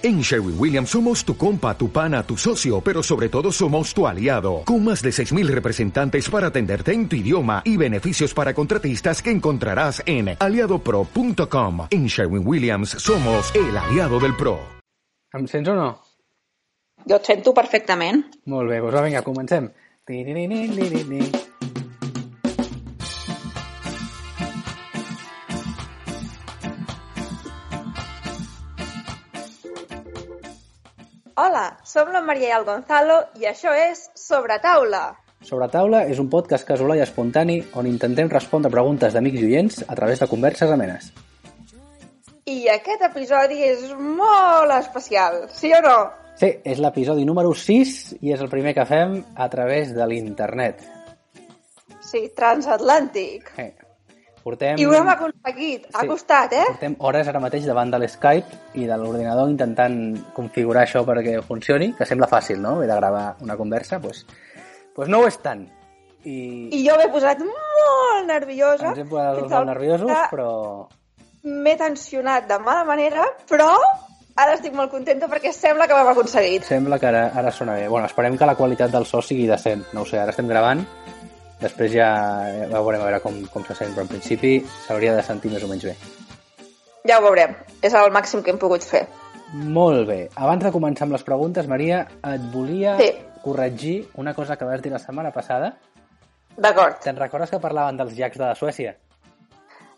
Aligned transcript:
En 0.00 0.20
Sherwin 0.20 0.54
Williams 0.56 0.90
somos 0.90 1.24
tu 1.24 1.36
compa, 1.36 1.76
tu 1.76 1.90
pana, 1.90 2.22
tu 2.22 2.36
socio, 2.36 2.80
pero 2.80 3.02
sobre 3.02 3.28
todo 3.28 3.50
somos 3.50 3.92
tu 3.92 4.06
aliado, 4.06 4.62
con 4.64 4.84
más 4.84 5.02
de 5.02 5.10
6.000 5.10 5.48
representantes 5.48 6.30
para 6.30 6.46
atenderte 6.46 6.92
en 6.92 7.08
tu 7.08 7.16
idioma 7.16 7.62
y 7.64 7.76
beneficios 7.76 8.32
para 8.32 8.54
contratistas 8.54 9.20
que 9.20 9.32
encontrarás 9.32 10.00
en 10.06 10.36
aliadopro.com. 10.38 11.88
En 11.90 12.06
Sherwin 12.06 12.46
Williams 12.46 12.90
somos 12.90 13.52
el 13.56 13.76
aliado 13.76 14.20
del 14.20 14.36
PRO. 14.36 14.60
Em 15.34 15.46
sents 15.50 15.68
o 15.68 15.74
no? 15.74 15.88
Jo 17.04 17.18
et 17.18 17.26
sento 17.26 17.52
perfectament. 17.52 18.22
Molt 18.46 18.70
bé, 18.70 18.78
doncs 18.78 18.94
va, 18.94 19.02
vinga, 19.02 19.26
comencem. 19.26 19.66
Tiriririririri. 20.06 21.57
Hola, 31.38 31.76
som 31.86 32.08
la 32.10 32.18
Maria 32.18 32.48
i 32.48 32.54
el 32.56 32.64
Gonzalo 32.66 33.16
i 33.38 33.44
això 33.46 33.70
és 33.78 34.00
Sobre 34.18 34.56
Taula. 34.58 35.12
Sobre 35.46 35.68
taula 35.70 36.00
és 36.10 36.18
un 36.18 36.26
podcast 36.32 36.66
casolà 36.66 36.96
i 36.98 37.02
espontani 37.04 37.60
on 37.78 37.86
intentem 37.86 38.26
respondre 38.32 38.72
preguntes 38.74 39.14
d'amics 39.14 39.38
i 39.38 39.44
oients 39.46 39.78
a 39.86 39.94
través 39.94 40.18
de 40.18 40.26
converses 40.26 40.74
amenes. 40.74 41.12
I 42.50 42.66
aquest 42.74 43.06
episodi 43.06 43.62
és 43.68 43.86
molt 43.94 44.74
especial, 44.80 45.44
sí 45.54 45.70
o 45.78 45.82
no? 45.86 45.96
Sí, 46.42 46.50
és 46.66 46.82
l'episodi 46.82 47.28
número 47.28 47.54
6 47.54 48.16
i 48.18 48.34
és 48.34 48.42
el 48.42 48.50
primer 48.50 48.74
que 48.74 48.88
fem 48.90 49.20
a 49.36 49.46
través 49.52 49.94
de 49.94 50.10
l'internet. 50.10 50.82
Sí, 52.02 52.32
transatlàntic. 52.34 53.54
Eh, 53.62 53.76
Portem, 54.48 54.78
I 54.80 54.84
ho 54.88 54.92
hem 54.96 55.08
aconseguit. 55.12 55.86
Ha 55.92 56.00
Sí. 56.00 56.06
costat, 56.08 56.52
eh? 56.56 56.64
portem 56.70 56.94
hores 57.04 57.28
ara 57.28 57.40
mateix 57.44 57.66
davant 57.68 57.90
de 57.92 57.98
l'Skype 58.00 58.78
i 58.80 58.86
de 58.88 58.96
l'ordinador 58.96 59.50
intentant 59.50 59.98
configurar 60.32 60.86
això 60.86 61.02
perquè 61.04 61.42
funcioni, 61.44 61.90
que 61.98 62.06
sembla 62.08 62.28
fàcil, 62.30 62.56
no? 62.64 62.78
He 62.82 62.86
de 62.88 62.96
gravar 62.96 63.34
una 63.44 63.56
conversa, 63.58 63.98
doncs, 64.00 64.24
pues 64.94 65.08
no 65.12 65.20
ho 65.20 65.26
és 65.28 65.36
tant. 65.44 65.66
I, 66.24 66.70
I 66.72 66.80
jo 66.88 66.96
m'he 66.96 67.08
posat 67.12 67.38
molt 67.44 68.26
nerviosa. 68.26 68.88
ens 68.88 68.98
hem 69.04 69.08
posat 69.08 69.38
molt 69.42 69.52
al 69.52 69.66
nerviosos, 69.66 70.10
però 70.32 70.88
M'he 71.44 71.76
tensionat 71.78 72.48
de 72.48 72.58
mala 72.58 72.84
manera, 72.84 73.22
però 73.48 73.68
ara 74.36 74.54
estic 74.56 74.72
molt 74.74 74.90
contenta 74.90 75.28
perquè 75.30 75.52
sembla 75.52 75.86
que 75.86 75.94
ho 75.94 75.98
hem 76.00 76.08
aconseguit. 76.14 76.64
sembla 76.64 76.98
que 76.98 77.06
ara, 77.06 77.26
ara 77.34 77.52
sona 77.52 77.74
bé. 77.74 77.86
Bueno, 77.88 78.06
esperem 78.06 78.36
que 78.36 78.46
la 78.46 78.56
qualitat 78.56 78.90
del 78.90 79.04
so 79.06 79.20
sigui 79.22 79.46
decent. 79.46 79.84
No 79.92 80.02
ho 80.02 80.06
sé, 80.06 80.18
ara 80.18 80.30
estem 80.34 80.48
gravant, 80.48 80.82
després 81.60 81.92
ja 81.92 82.08
veurem 82.72 83.00
a 83.02 83.06
veure 83.08 83.20
com, 83.24 83.38
com 83.52 83.64
se 83.66 83.74
sent, 83.78 83.94
però 83.94 84.04
en 84.06 84.12
principi 84.12 84.58
s'hauria 84.86 85.14
de 85.16 85.22
sentir 85.26 85.50
més 85.52 85.64
o 85.64 85.68
menys 85.70 85.84
bé. 85.90 85.96
Ja 87.08 87.18
ho 87.18 87.24
veurem. 87.24 87.54
És 87.82 87.94
el 87.94 88.10
màxim 88.12 88.42
que 88.44 88.50
hem 88.52 88.58
pogut 88.60 88.84
fer. 88.84 89.06
Molt 89.54 90.06
bé. 90.08 90.28
Abans 90.36 90.62
de 90.64 90.72
començar 90.74 91.06
amb 91.06 91.14
les 91.16 91.24
preguntes, 91.24 91.66
Maria, 91.70 92.02
et 92.22 92.42
volia 92.52 92.96
Sí. 92.98 93.12
corregir 93.42 94.08
una 94.16 94.34
cosa 94.34 94.56
que 94.56 94.64
vas 94.68 94.82
dir 94.82 94.92
la 94.92 94.98
setmana 94.98 95.30
passada. 95.32 95.76
D'acord. 96.56 96.98
Te'n 97.00 97.16
recordes 97.16 97.50
que 97.50 97.60
parlaven 97.62 97.96
dels 97.96 98.12
llacs 98.18 98.36
de 98.36 98.54
Suècia? 98.58 98.96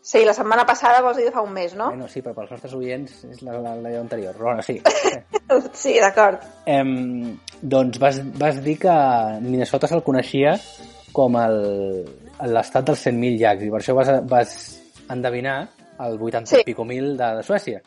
Sí, 0.03 0.23
la 0.25 0.33
setmana 0.33 0.65
passada 0.65 1.03
vols 1.05 1.17
dir 1.19 1.31
fa 1.33 1.43
un 1.43 1.53
mes, 1.53 1.75
no? 1.77 1.89
Bueno, 1.89 2.07
sí, 2.09 2.23
però 2.23 2.33
pels 2.35 2.51
nostres 2.55 2.73
oients 2.75 3.25
és 3.29 3.43
la, 3.45 3.59
la, 3.61 3.75
la 3.77 3.91
anterior. 4.01 4.33
Però 4.37 4.45
bueno, 4.53 4.63
sí. 4.63 4.81
Sí, 5.75 5.97
d'acord. 6.01 6.41
em, 6.65 7.37
doncs 7.61 7.99
vas, 7.99 8.21
vas 8.39 8.63
dir 8.63 8.79
que 8.79 8.93
Minnesota 9.43 9.89
se'l 9.91 10.03
coneixia 10.07 10.55
com 11.13 11.37
l'estat 11.37 12.87
dels 12.91 13.07
100.000 13.07 13.39
llacs 13.41 13.65
i 13.67 13.71
per 13.73 13.81
això 13.83 13.95
vas, 13.99 14.11
vas 14.29 14.55
endevinar 15.11 15.57
el 16.01 16.17
80 16.21 16.47
Sí. 16.49 16.61
i 16.63 16.65
pico 16.71 16.85
mil 16.89 17.17
de, 17.19 17.31
de 17.37 17.43
Suècia. 17.45 17.83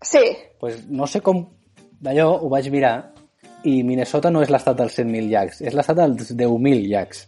Sí, 0.00 0.22
pues 0.58 0.86
no 0.88 1.06
sé 1.06 1.20
com 1.20 1.42
d'allò 2.00 2.30
ho 2.40 2.48
vaig 2.48 2.70
mirar 2.72 2.94
i 3.68 3.82
Minnesota 3.84 4.30
no 4.32 4.40
és 4.40 4.48
l'estat 4.48 4.78
dels 4.78 4.94
100.000 4.96 5.28
llacs, 5.28 5.60
és 5.60 5.74
l'estat 5.76 5.98
dels 5.98 6.30
10.000 6.32 6.86
llacs. 6.88 7.26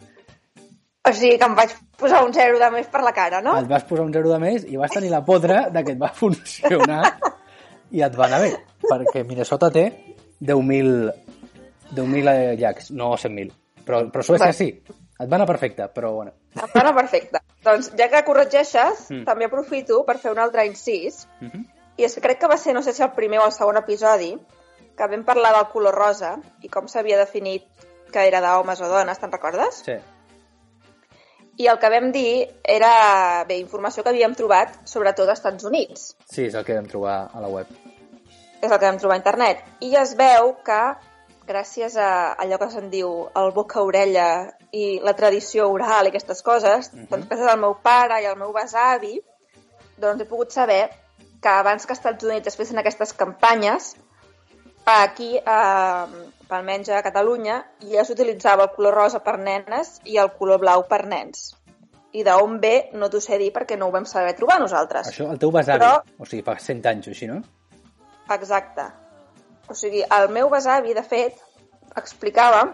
o 1.05 1.13
sigui 1.13 1.37
que 1.37 1.45
em 1.45 1.55
vaig 1.59 1.73
posar 1.99 2.23
un 2.25 2.33
zero 2.33 2.59
de 2.63 2.71
més 2.71 2.87
per 2.87 3.03
la 3.03 3.13
cara, 3.13 3.41
no? 3.43 3.57
Et 3.59 3.67
vas 3.69 3.85
posar 3.85 4.05
un 4.07 4.13
zero 4.15 4.31
de 4.31 4.39
més 4.39 4.65
i 4.71 4.77
vas 4.79 4.91
tenir 4.95 5.11
la 5.11 5.21
podra 5.27 5.69
de 5.69 5.83
que 5.85 5.93
et 5.93 6.01
va 6.01 6.09
funcionar 6.23 7.03
i 7.91 8.01
et 8.07 8.15
va 8.17 8.29
anar 8.31 8.41
bé, 8.41 8.53
perquè 8.87 9.25
Minnesota 9.29 9.69
té 9.75 9.85
10.000 10.41 11.11
10.000 11.93 12.57
llacs, 12.57 12.91
no 12.97 13.11
100.000. 13.19 13.51
Però, 13.85 14.05
però 14.15 14.23
Suècia 14.25 14.53
sí. 14.57 14.71
Et 15.23 15.29
va 15.31 15.37
anar 15.39 15.47
perfecte, 15.47 15.87
però 15.95 16.11
bueno. 16.17 16.33
Bueno, 16.75 16.95
perfecte. 16.97 17.39
Doncs 17.63 17.93
ja 17.99 18.09
que 18.11 18.25
corregeixes, 18.27 19.07
Mm. 19.11 19.25
també 19.25 19.47
aprofito 19.47 20.05
per 20.05 20.19
fer 20.19 20.33
un 20.33 20.39
altre 20.39 20.67
incís. 20.67 21.27
Uh 21.41 21.47
-huh. 21.49 21.65
I 21.97 22.05
és 22.05 22.15
que 22.15 22.21
crec 22.21 22.39
que 22.41 22.49
va 22.49 22.57
ser, 22.57 22.75
no 22.75 22.83
sé 22.83 22.93
si 22.93 23.03
el 23.03 23.13
primer 23.13 23.39
o 23.41 23.45
el 23.47 23.53
segon 23.53 23.77
episodi, 23.77 24.37
que 24.97 25.07
vam 25.07 25.25
parlar 25.25 25.53
del 25.55 25.69
color 25.73 25.95
rosa 25.95 26.39
i 26.63 26.69
com 26.69 26.89
s'havia 26.89 27.17
definit 27.19 27.63
que 28.13 28.27
era 28.29 28.41
d'homes 28.41 28.81
o 28.81 28.89
dones, 28.89 29.19
te'n 29.19 29.31
recordes? 29.33 29.83
Sí. 29.85 29.93
I 31.63 31.67
el 31.69 31.79
que 31.79 31.89
vam 31.91 32.11
dir 32.13 32.49
era, 32.65 33.45
bé, 33.49 33.59
informació 33.59 34.03
que 34.03 34.09
havíem 34.11 34.35
trobat, 34.35 34.75
sobretot 34.89 35.29
als 35.29 35.39
Estats 35.39 35.65
Units. 35.65 36.17
sí, 36.29 36.47
és 36.47 36.55
el 36.55 36.65
que 36.65 36.75
vam 36.75 36.87
trobar 36.89 37.31
a 37.33 37.41
la 37.41 37.49
web. 37.49 37.67
És 38.63 38.71
el 38.71 38.79
que 38.79 38.87
vam 38.87 38.99
trobar 38.99 39.15
a 39.17 39.19
internet. 39.19 39.59
I 39.81 39.95
es 39.97 40.15
veu 40.17 40.57
que, 40.65 40.95
gràcies 41.47 41.97
a 41.97 42.35
allò 42.39 42.59
que 42.59 42.71
se'n 42.71 42.91
diu 42.91 43.29
el 43.37 43.53
boca-orella 43.53 44.53
i 44.73 45.01
la 45.03 45.15
tradició 45.15 45.69
oral 45.71 46.07
i 46.07 46.13
aquestes 46.13 46.43
coses, 46.43 46.93
Mhm. 46.93 47.09
doncs 47.11 47.29
gràcies 47.29 47.49
al 47.53 47.61
meu 47.61 47.77
pare 47.83 48.23
i 48.23 48.27
al 48.27 48.37
meu 48.37 48.53
besavi, 48.53 49.21
doncs 49.99 50.23
he 50.23 50.27
pogut 50.27 50.51
saber 50.51 50.91
que 51.43 51.49
abans 51.49 51.87
que 51.87 51.93
als 51.93 51.99
Estats 52.01 52.25
Units 52.25 52.47
es 52.47 52.57
fessin 52.57 52.79
aquestes 52.79 53.13
campanyes, 53.13 53.97
aquí, 54.87 55.37
eh, 55.37 56.07
almenys 56.49 56.89
a 56.91 57.03
Catalunya, 57.03 57.65
ja 57.81 58.05
s'utilitzava 58.05 58.65
el 58.65 58.71
color 58.77 58.95
rosa 58.95 59.21
per 59.25 59.39
nenes 59.39 60.01
i 60.05 60.19
el 60.19 60.31
color 60.33 60.59
blau 60.61 60.87
per 60.89 61.07
nens. 61.07 61.57
I 62.13 62.23
d'on 62.25 62.59
ve 62.61 62.91
no 62.93 63.09
t'ho 63.09 63.21
sé 63.21 63.39
dir 63.39 63.53
perquè 63.55 63.79
no 63.79 63.87
ho 63.87 63.91
vam 63.91 64.05
saber 64.05 64.35
trobar 64.37 64.59
nosaltres. 64.61 65.09
Això, 65.09 65.31
el 65.33 65.39
teu 65.39 65.51
besavi, 65.51 65.79
Però- 65.81 66.03
o 66.19 66.27
sigui, 66.27 66.43
fa 66.43 66.59
100 66.59 66.85
anys 66.87 67.07
o 67.07 67.11
així, 67.11 67.27
no? 67.27 67.43
Exacte. 68.31 68.83
O 69.73 69.77
sigui, 69.79 70.03
el 70.05 70.29
meu 70.29 70.51
besavi, 70.53 70.93
de 70.93 71.03
fet, 71.07 71.39
explicava 71.97 72.65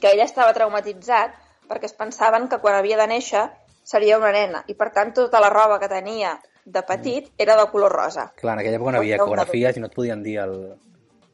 que 0.00 0.08
ell 0.08 0.22
estava 0.24 0.54
traumatitzat 0.56 1.34
perquè 1.68 1.88
es 1.90 1.96
pensaven 1.96 2.48
que 2.48 2.58
quan 2.62 2.76
havia 2.78 2.96
de 3.00 3.06
néixer 3.10 3.42
seria 3.84 4.16
una 4.20 4.30
nena 4.32 4.62
i, 4.68 4.76
per 4.78 4.88
tant, 4.96 5.12
tota 5.16 5.42
la 5.44 5.50
roba 5.52 5.76
que 5.82 5.90
tenia 5.92 6.38
de 6.64 6.82
petit 6.88 7.28
era 7.38 7.56
de 7.58 7.66
color 7.72 7.92
rosa. 7.92 8.30
Clar, 8.38 8.54
en 8.54 8.62
aquella 8.62 8.78
època 8.78 8.94
no 8.94 9.02
havia 9.02 9.18
ecografies 9.18 9.76
i 9.76 9.82
no 9.82 9.90
et 9.90 9.96
podien 9.98 10.22
dir 10.24 10.38
el, 10.44 10.56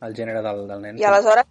el 0.03 0.17
gènere 0.19 0.43
del, 0.43 0.65
del 0.71 0.83
nen. 0.83 0.99
I 0.99 1.07
aleshores 1.07 1.47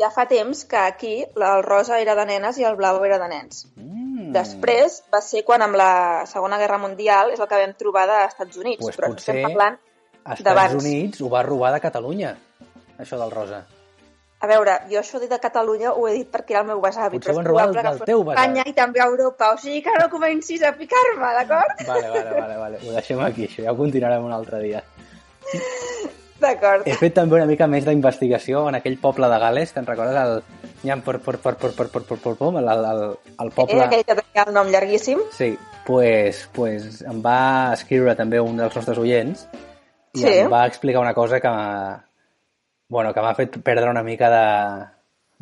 ja 0.00 0.10
fa 0.14 0.26
temps 0.30 0.64
que 0.70 0.78
aquí 0.80 1.14
el 1.24 1.64
rosa 1.66 1.98
era 2.00 2.14
de 2.16 2.26
nenes 2.28 2.60
i 2.60 2.64
el 2.68 2.78
blau 2.80 3.02
era 3.04 3.18
de 3.20 3.28
nens. 3.32 3.66
Mm. 3.74 4.30
Després 4.36 5.02
va 5.12 5.20
ser 5.24 5.42
quan 5.44 5.64
amb 5.66 5.76
la 5.76 5.90
Segona 6.30 6.60
Guerra 6.62 6.80
Mundial 6.80 7.34
és 7.34 7.42
el 7.42 7.50
que 7.50 7.60
vam 7.60 7.76
trobar 7.76 8.06
dels 8.08 8.32
Estats 8.32 8.62
Units. 8.62 8.84
Pues 8.84 8.96
però 8.96 9.12
potser 9.12 9.36
estem 9.36 9.50
parlant 9.50 9.82
Estats. 10.26 10.74
Units 10.74 11.20
ho 11.22 11.30
va 11.30 11.42
robar 11.46 11.72
de 11.74 11.80
Catalunya, 11.84 12.32
això 12.98 13.18
del 13.20 13.30
rosa. 13.30 13.64
A 14.38 14.46
veure, 14.50 14.74
jo 14.90 14.98
això 15.00 15.18
de 15.18 15.38
Catalunya 15.40 15.94
ho 15.96 16.02
he 16.08 16.12
dit 16.12 16.28
perquè 16.30 16.52
era 16.52 16.60
el 16.60 16.66
meu 16.68 16.80
besavi, 16.82 17.16
Potser 17.16 17.32
ho 17.32 17.40
però 17.40 17.54
és 17.62 17.70
que 17.76 17.82
del 17.86 17.98
fos 17.98 18.06
teu 18.10 18.20
a 18.20 18.34
Espanya 18.34 18.62
besavi. 18.66 18.70
i 18.70 18.74
també 18.76 19.00
a 19.00 19.06
Europa, 19.08 19.48
o 19.54 19.58
sigui 19.58 19.80
que 19.82 19.94
no 19.98 20.10
comencis 20.12 20.62
a 20.62 20.74
picar-me, 20.76 21.30
d'acord? 21.38 21.80
Vale, 21.88 22.10
vale, 22.10 22.34
vale, 22.40 22.56
vale. 22.60 22.78
Ho 22.84 22.92
deixem 22.92 23.20
aquí, 23.24 23.46
això. 23.48 23.64
Ja 23.64 23.72
ho 23.72 23.76
continuarem 23.80 24.24
un 24.28 24.32
altre 24.36 24.60
dia. 24.60 24.82
D'acord. 26.36 26.84
He 26.84 26.92
fet 27.00 27.14
també 27.16 27.38
una 27.38 27.46
mica 27.48 27.64
més 27.66 27.86
d'investigació 27.86 28.66
en 28.68 28.76
aquell 28.76 28.98
poble 29.00 29.28
de 29.32 29.38
Gales, 29.40 29.72
te'n 29.72 29.86
recordes? 29.88 30.16
El... 30.20 30.42
Nyam, 30.84 31.00
por, 31.02 31.16
por, 31.24 31.38
por, 31.40 31.56
por, 31.56 31.72
por, 31.74 31.88
por, 31.88 32.04
por, 32.04 32.18
por, 32.20 32.36
por, 32.36 32.58
el, 32.60 32.68
el, 32.68 33.04
el 33.40 33.50
poble... 33.56 33.78
Eh, 33.78 33.84
aquell 33.86 34.04
que 34.04 34.16
tenia 34.20 34.44
el 34.44 34.52
nom 34.54 34.68
llarguíssim. 34.68 35.22
Sí, 35.32 35.54
pues, 35.86 36.42
pues 36.52 37.00
em 37.08 37.22
va 37.24 37.72
escriure 37.72 38.12
també 38.18 38.38
un 38.44 38.60
dels 38.60 38.76
nostres 38.76 39.00
oients 39.00 39.46
i 40.12 40.20
Sí. 40.20 40.34
em 40.44 40.52
va 40.52 40.66
explicar 40.68 41.00
una 41.00 41.14
cosa 41.16 41.40
que 41.40 41.54
bueno, 42.88 43.12
que 43.14 43.22
m'ha 43.22 43.34
fet 43.34 43.58
perdre 43.64 43.90
una 43.90 44.04
mica 44.06 44.30
de 44.30 44.44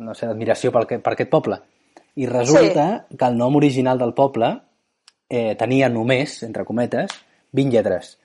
no 0.05 0.13
sé, 0.13 0.27
d'admiració 0.27 0.71
per, 0.75 0.85
per 0.99 1.13
aquest 1.13 1.31
poble. 1.31 1.59
I 2.15 2.27
resulta 2.29 2.85
sí. 3.09 3.17
que 3.17 3.27
el 3.27 3.37
nom 3.37 3.57
original 3.59 3.99
del 3.99 4.13
poble 4.15 4.51
eh, 5.29 5.55
tenia 5.59 5.89
només, 5.91 6.41
entre 6.47 6.65
cometes, 6.67 7.11
20 7.55 7.75
lletres. 7.75 8.15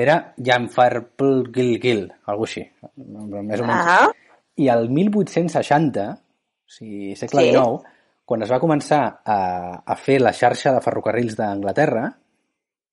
Era 0.00 0.32
Llanfarplgilgil, 0.38 2.04
alguna 2.30 2.48
així, 2.48 2.64
més 2.96 3.62
o 3.62 3.66
menys. 3.66 3.90
Ah, 3.90 4.10
I 4.60 4.68
el 4.72 4.88
1860, 4.90 6.06
o 6.14 6.74
sigui, 6.76 7.16
segle 7.18 7.42
Sí. 7.42 7.50
XIX, 7.50 7.96
quan 8.24 8.46
es 8.46 8.52
va 8.52 8.60
començar 8.62 9.02
a, 9.24 9.38
a 9.82 9.96
fer 9.98 10.20
la 10.22 10.32
xarxa 10.36 10.72
de 10.76 10.82
ferrocarrils 10.84 11.34
d'Anglaterra, 11.38 12.04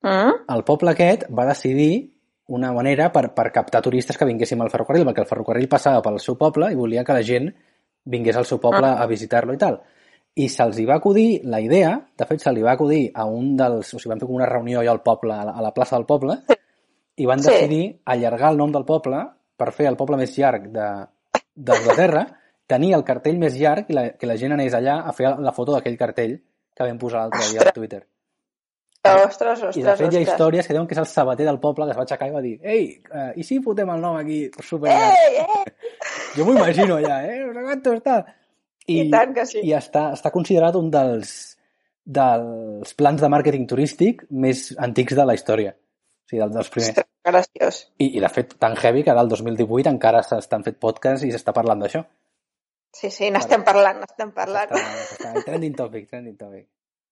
mm? 0.01 0.45
el 0.56 0.63
poble 0.65 0.95
aquest 0.95 1.27
va 1.29 1.45
decidir 1.45 1.91
una 2.47 2.71
manera 2.71 3.09
per, 3.11 3.33
per 3.35 3.49
captar 3.51 3.81
turistes 3.83 4.17
que 4.17 4.25
vinguéssim 4.25 4.61
al 4.63 4.71
ferrocarril, 4.71 5.05
perquè 5.09 5.23
el 5.23 5.29
ferrocarril 5.29 5.67
passava 5.67 6.01
pel 6.05 6.19
seu 6.23 6.38
poble 6.39 6.71
i 6.71 6.77
volia 6.79 7.03
que 7.03 7.15
la 7.15 7.23
gent 7.25 7.49
vingués 8.07 8.38
al 8.39 8.45
seu 8.47 8.59
poble 8.63 8.88
a 8.88 9.05
visitar-lo 9.09 9.53
i 9.53 9.59
tal. 9.59 9.81
I 10.38 10.47
se'ls 10.53 10.77
hi 10.79 10.85
va 10.85 10.95
acudir 11.01 11.41
la 11.49 11.59
idea, 11.59 11.95
de 12.17 12.25
fet 12.29 12.44
se 12.45 12.53
li 12.53 12.61
va 12.63 12.75
acudir 12.77 13.09
a 13.13 13.25
un 13.25 13.55
dels... 13.57 13.89
O 13.94 13.99
sigui, 13.99 14.11
van 14.13 14.19
fer 14.21 14.27
com 14.29 14.38
una 14.38 14.47
reunió 14.47 14.79
allà 14.79 14.94
al 14.94 15.01
poble, 15.03 15.33
a 15.33 15.44
la, 15.49 15.55
a 15.57 15.63
la 15.65 15.73
plaça 15.73 15.97
del 15.97 16.05
poble, 16.05 16.38
i 17.17 17.25
van 17.25 17.41
Sí. 17.41 17.49
decidir 17.49 18.01
allargar 18.05 18.51
el 18.53 18.57
nom 18.61 18.71
del 18.71 18.85
poble 18.85 19.23
per 19.57 19.71
fer 19.73 19.88
el 19.89 19.97
poble 19.97 20.17
més 20.21 20.35
llarg 20.38 20.69
de 20.71 20.88
d'Anglaterra, 21.57 22.27
tenia 22.69 22.95
el 22.99 23.03
cartell 23.03 23.39
més 23.41 23.55
llarg 23.57 23.89
i 23.89 23.95
la, 23.97 24.03
que 24.13 24.27
la 24.29 24.35
gent 24.38 24.53
anés 24.53 24.75
allà 24.77 24.99
a 25.09 25.13
fer 25.17 25.31
la 25.41 25.51
foto 25.55 25.73
d'aquell 25.73 25.97
cartell 25.97 26.38
que 26.77 26.85
vam 26.85 26.99
posar 27.01 27.23
l'altre 27.23 27.49
dia 27.49 27.63
a 27.65 27.73
Twitter. 27.73 28.03
Ostres, 29.07 29.61
ostres, 29.61 29.77
I 29.77 29.83
de 29.85 29.94
fet 29.95 30.13
hi 30.13 30.17
ha 30.19 30.23
històries 30.25 30.67
que 30.67 30.73
diuen 30.75 30.88
que 30.88 30.95
és 30.97 30.99
el 30.99 31.07
sabater 31.07 31.45
del 31.47 31.59
poble 31.63 31.85
que 31.85 31.94
es 31.94 31.99
va 31.99 32.03
aixecar 32.03 32.27
i 32.27 32.33
va 32.33 32.41
dir 32.44 32.55
ei, 32.63 32.89
uh, 33.07 33.29
i 33.39 33.45
si 33.47 33.59
fotem 33.63 33.91
el 33.94 34.01
nom 34.03 34.17
aquí 34.19 34.39
super? 34.65 34.91
Ei, 34.91 35.44
eh! 35.44 35.63
Jo 36.35 36.45
m'ho 36.45 36.57
imagino 36.57 36.97
allà, 36.97 37.21
eh? 37.29 37.39
No 37.45 37.53
sé 37.55 37.63
quanto 37.69 37.94
està. 37.95 38.17
I, 38.88 39.01
I 39.01 39.07
tant 39.11 39.33
que 39.35 39.45
sí. 39.47 39.63
I 39.67 39.73
està, 39.77 40.09
està 40.15 40.31
considerat 40.33 40.75
un 40.79 40.91
dels, 40.94 41.31
dels 42.19 42.94
plans 42.99 43.23
de 43.23 43.31
màrqueting 43.31 43.67
turístic 43.69 44.23
més 44.31 44.69
antics 44.83 45.17
de 45.17 45.25
la 45.27 45.35
història. 45.38 45.73
O 45.73 46.31
sigui, 46.31 46.44
dels, 46.44 46.55
dels 46.55 46.71
primers. 46.75 46.94
Ostres, 46.94 47.09
graciós. 47.31 47.81
I, 47.99 48.11
I 48.19 48.23
de 48.23 48.31
fet, 48.31 48.55
tan 48.61 48.77
heavy 48.79 49.03
que 49.07 49.15
del 49.17 49.33
2018 49.33 49.91
encara 49.95 50.23
s'estan 50.23 50.63
fet 50.67 50.79
podcasts 50.83 51.25
i 51.27 51.33
s'està 51.33 51.55
parlant 51.55 51.83
d'això. 51.83 52.03
Sí, 52.95 53.11
sí, 53.13 53.27
n'estem 53.33 53.63
parlant, 53.67 53.99
n'estem 54.01 54.31
parlant. 54.35 54.71
Està, 54.73 55.03
està 55.11 55.45
trending 55.45 55.75
topic, 55.77 56.07
trending 56.09 56.38
topic. 56.39 56.65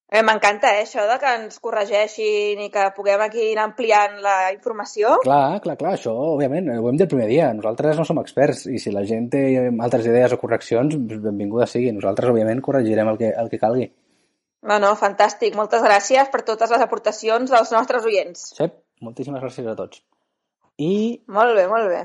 Eh, 0.08 0.22
M'encanta, 0.22 0.70
eh, 0.78 0.84
això 0.86 1.04
de 1.10 1.16
que 1.20 1.32
ens 1.40 1.58
corregeixin 1.60 2.60
i 2.62 2.70
que 2.72 2.84
puguem 2.96 3.22
aquí 3.26 3.48
anar 3.56 3.64
ampliant 3.72 4.20
la 4.22 4.36
informació. 4.54 5.16
Clar, 5.24 5.60
clar, 5.64 5.76
clar, 5.80 5.96
això, 5.98 6.14
òbviament, 6.36 6.70
ho 6.78 6.88
hem 6.90 7.00
dit 7.00 7.08
el 7.08 7.12
primer 7.12 7.28
dia. 7.32 7.48
Nosaltres 7.58 7.98
no 7.98 8.06
som 8.06 8.20
experts 8.22 8.68
i 8.70 8.78
si 8.80 8.94
la 8.94 9.04
gent 9.10 9.32
té 9.34 9.42
altres 9.82 10.06
idees 10.06 10.36
o 10.36 10.38
correccions, 10.42 10.94
benvinguda 11.26 11.66
sigui. 11.68 11.90
Nosaltres, 11.96 12.30
òbviament, 12.30 12.62
corregirem 12.62 13.10
el 13.12 13.18
que, 13.18 13.32
el 13.34 13.50
que 13.50 13.60
calgui. 13.62 13.88
No, 14.66 14.78
no, 14.82 14.94
fantàstic. 14.98 15.58
Moltes 15.58 15.82
gràcies 15.86 16.30
per 16.34 16.44
totes 16.46 16.72
les 16.74 16.82
aportacions 16.86 17.50
dels 17.52 17.74
nostres 17.74 18.06
oients. 18.06 18.46
Sep, 18.58 18.78
moltíssimes 19.02 19.42
gràcies 19.42 19.68
a 19.68 19.76
tots. 19.78 20.04
I 20.78 21.24
Molt 21.28 21.56
bé, 21.58 21.66
molt 21.72 21.90
bé. 21.90 22.04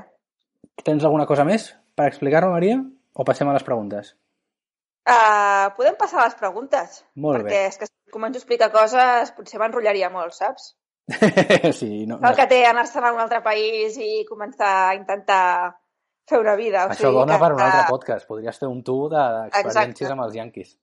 tens 0.83 1.03
alguna 1.05 1.25
cosa 1.29 1.43
més 1.45 1.69
per 1.95 2.07
explicar-me, 2.07 2.49
Maria? 2.53 2.81
O 3.13 3.25
passem 3.27 3.49
a 3.49 3.53
les 3.53 3.63
preguntes? 3.67 4.15
Uh, 5.01 5.71
podem 5.77 5.95
passar 5.97 6.21
a 6.21 6.27
les 6.27 6.37
preguntes? 6.37 7.01
Molt 7.17 7.39
perquè 7.39 7.55
bé. 7.55 7.61
és 7.71 7.79
que 7.81 7.87
si 7.89 8.13
començo 8.13 8.37
a 8.37 8.43
explicar 8.43 8.69
coses 8.73 9.31
potser 9.33 9.57
m'enrotllaria 9.61 10.11
molt, 10.13 10.35
saps? 10.37 10.75
sí, 11.79 12.05
no, 12.07 12.19
El 12.21 12.35
que 12.37 12.45
té 12.51 12.61
anar-se'n 12.69 13.07
a 13.07 13.13
un 13.15 13.23
altre 13.23 13.41
país 13.43 13.97
i 13.97 14.21
començar 14.29 14.71
a 14.91 14.93
intentar 14.95 15.41
fer 16.29 16.39
una 16.39 16.55
vida. 16.55 16.85
O 16.85 16.93
Això 16.93 17.07
sigui, 17.07 17.17
dona 17.17 17.35
que, 17.35 17.43
per 17.43 17.51
un 17.55 17.63
altre 17.65 17.87
podcast. 17.89 18.27
Podries 18.29 18.61
fer 18.61 18.69
un 18.69 18.83
tour 18.85 19.09
d'experiències 19.13 20.13
amb 20.13 20.27
els 20.27 20.37
yanquis. 20.37 20.77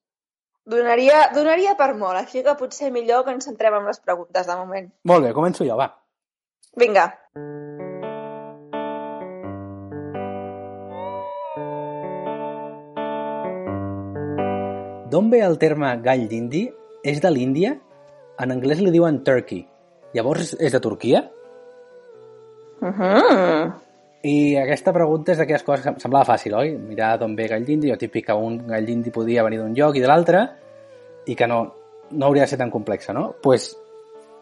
Donaria, 0.69 1.29
donaria 1.32 1.79
per 1.79 1.94
molt, 1.97 2.19
així 2.19 2.43
que 2.44 2.59
potser 2.59 2.91
millor 2.93 3.25
que 3.25 3.32
ens 3.32 3.47
centrem 3.49 3.79
en 3.79 3.87
les 3.88 4.03
preguntes 4.05 4.50
de 4.50 4.59
moment. 4.59 4.91
Molt 5.09 5.25
bé, 5.25 5.32
començo 5.37 5.64
jo, 5.64 5.79
va. 5.81 5.88
Vinga. 6.76 7.06
D'on 15.09 15.31
ve 15.33 15.41
el 15.41 15.57
terme 15.57 15.89
gall 16.05 16.27
d'indi? 16.29 16.67
És 17.07 17.23
de 17.25 17.31
l'Índia? 17.33 17.73
En 18.43 18.53
anglès 18.53 18.83
li 18.83 18.91
diuen 18.93 19.23
turkey. 19.25 19.63
Llavors 20.13 20.53
és 20.61 20.75
de 20.75 20.81
Turquia? 20.85 21.23
Uh 22.81 22.89
-huh. 22.89 23.73
I 24.23 24.57
aquesta 24.57 24.93
pregunta 24.93 25.33
és 25.33 25.39
d'aquelles 25.39 25.63
coses 25.63 25.83
que 25.83 25.91
em 25.91 25.99
semblava 25.99 26.35
fàcil, 26.35 26.55
oi? 26.55 26.77
Mirar 26.77 27.19
d'on 27.19 27.37
ve 27.37 27.49
gall 27.49 27.65
d'indi, 27.65 27.93
o 27.93 27.97
típic 27.97 28.27
que 28.27 28.35
un 28.35 28.67
gall 28.67 28.85
d'indi 28.85 29.11
podia 29.11 29.43
venir 29.43 29.61
d'un 29.61 29.75
lloc 29.75 29.97
i 29.97 30.01
de 30.01 30.07
l'altre, 30.07 30.49
i 31.27 31.35
que 31.35 31.47
no, 31.47 31.75
no 32.11 32.27
hauria 32.27 32.43
de 32.43 32.49
ser 32.49 32.59
tan 32.59 32.71
complexa, 32.71 33.13
no? 33.13 33.23
Doncs 33.23 33.41
pues, 33.43 33.77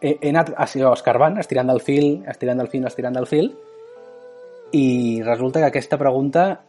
he, 0.00 0.18
he 0.20 0.30
anat 0.30 0.52
allò, 0.56 0.92
escarbant, 0.92 1.38
estirant 1.38 1.68
del 1.68 1.80
fil, 1.80 2.24
estirant 2.26 2.58
del 2.58 2.68
fil, 2.68 2.86
estirant 2.86 3.14
del 3.14 3.26
fil, 3.26 3.54
i 4.72 5.22
resulta 5.22 5.60
que 5.60 5.66
aquesta 5.66 5.98
pregunta 5.98 6.64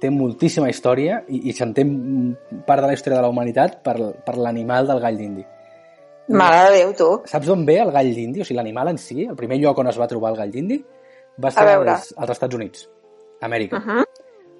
té 0.00 0.10
moltíssima 0.10 0.70
història 0.70 1.20
i, 1.28 1.42
i 1.50 1.54
s'entén 1.56 1.90
part 2.66 2.82
de 2.82 2.90
la 2.90 2.96
història 2.96 3.18
de 3.18 3.24
la 3.24 3.32
humanitat 3.32 3.80
per, 3.84 3.96
per 4.24 4.36
l'animal 4.38 4.88
del 4.88 5.02
gall 5.02 5.18
d'indi. 5.20 5.44
Mare 6.30 6.60
de 6.68 6.78
Déu, 6.78 6.92
tu. 6.94 7.08
Saps 7.30 7.48
d'on 7.50 7.64
ve 7.66 7.80
el 7.82 7.90
gall 7.94 8.12
d'indi? 8.14 8.42
O 8.42 8.46
sigui, 8.46 8.58
l'animal 8.60 8.92
en 8.92 9.00
si, 9.02 9.24
el 9.26 9.36
primer 9.38 9.58
lloc 9.60 9.78
on 9.82 9.90
es 9.90 9.98
va 9.98 10.08
trobar 10.10 10.32
el 10.32 10.38
gall 10.38 10.52
d'indi, 10.54 10.78
va 11.42 11.50
ser 11.54 11.66
als, 11.72 12.12
als 12.16 12.34
Estats 12.36 12.58
Units, 12.58 12.86
Amèrica, 13.40 13.78
Uh 13.78 13.86
-huh. 13.86 14.04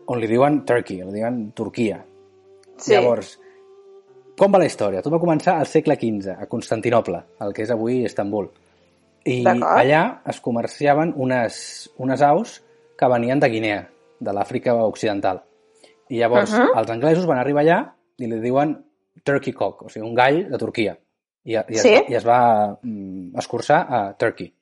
on 0.06 0.18
li 0.18 0.26
diuen 0.26 0.64
Turkey, 0.64 1.04
li 1.04 1.12
diuen 1.12 1.52
Turquia. 1.52 2.04
Sí. 2.76 2.94
Llavors, 2.94 3.38
com 4.36 4.52
va 4.52 4.58
la 4.58 4.66
història? 4.66 5.02
Tot 5.02 5.12
va 5.12 5.20
començar 5.20 5.58
al 5.58 5.66
segle 5.66 5.96
XV, 5.96 6.34
a 6.40 6.46
Constantinople, 6.46 7.22
el 7.40 7.52
que 7.52 7.62
és 7.62 7.70
avui 7.70 8.04
Istanbul. 8.04 8.50
I 9.24 9.44
allà 9.44 10.22
es 10.26 10.40
comerciaven 10.40 11.12
unes, 11.16 11.90
unes 11.98 12.22
aus 12.22 12.62
que 12.96 13.06
venien 13.06 13.38
de 13.38 13.48
Guinea, 13.48 13.88
de 14.20 14.32
l'Àfrica 14.36 14.74
Occidental. 14.84 15.42
I 16.10 16.18
llavors 16.20 16.52
Uh 16.52 16.58
-huh. 16.58 16.78
els 16.78 16.90
anglesos 16.90 17.26
van 17.26 17.38
arribar 17.38 17.62
allà 17.62 17.92
i 18.18 18.26
li 18.26 18.40
diuen 18.40 18.76
Turkey 19.24 19.52
cock, 19.52 19.82
o 19.82 19.88
sigui, 19.88 20.06
un 20.06 20.14
gall 20.14 20.48
de 20.50 20.58
Turquia. 20.58 20.96
I, 21.44 21.52
i, 21.52 21.56
es, 21.56 21.82
Sí. 21.82 21.94
i 22.08 22.14
es 22.14 22.24
va 22.26 22.76
mm, 22.82 23.36
escurçar 23.38 23.86
a 23.88 24.14
Turkey. 24.18 24.52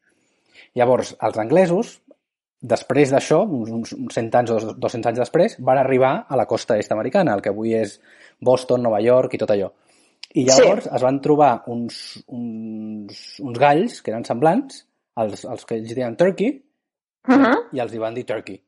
Llavors, 0.74 1.16
els 1.20 1.38
anglesos, 1.38 2.02
després 2.60 3.10
d'això, 3.10 3.42
uns, 3.46 3.70
uns, 3.70 3.92
uns 3.92 4.14
100 4.14 4.34
anys 4.34 4.50
o 4.50 4.74
200 4.74 5.06
anys 5.06 5.18
després, 5.18 5.56
van 5.60 5.78
arribar 5.78 6.26
a 6.28 6.36
la 6.36 6.46
costa 6.46 6.76
est 6.78 6.92
americana, 6.92 7.34
el 7.34 7.40
que 7.42 7.50
avui 7.50 7.74
és 7.74 8.00
Boston, 8.40 8.82
Nova 8.82 9.00
York 9.00 9.34
i 9.34 9.38
tot 9.38 9.50
allò. 9.50 9.72
I 10.34 10.44
llavors 10.44 10.84
sí. 10.84 10.90
es 10.94 11.02
van 11.02 11.20
trobar 11.20 11.62
uns, 11.66 12.22
uns, 12.26 13.38
uns 13.40 13.58
galls 13.58 14.02
que 14.02 14.10
eren 14.10 14.24
semblants, 14.24 14.86
els, 15.16 15.44
els 15.44 15.64
que 15.64 15.74
ells 15.76 15.94
deien 15.94 16.16
Turkey, 16.16 16.62
Uh 17.28 17.34
-huh. 17.34 17.56
i 17.72 17.80
els 17.80 17.92
hi 17.92 17.98
van 17.98 18.14
dir 18.14 18.24
Turkey. 18.24 18.62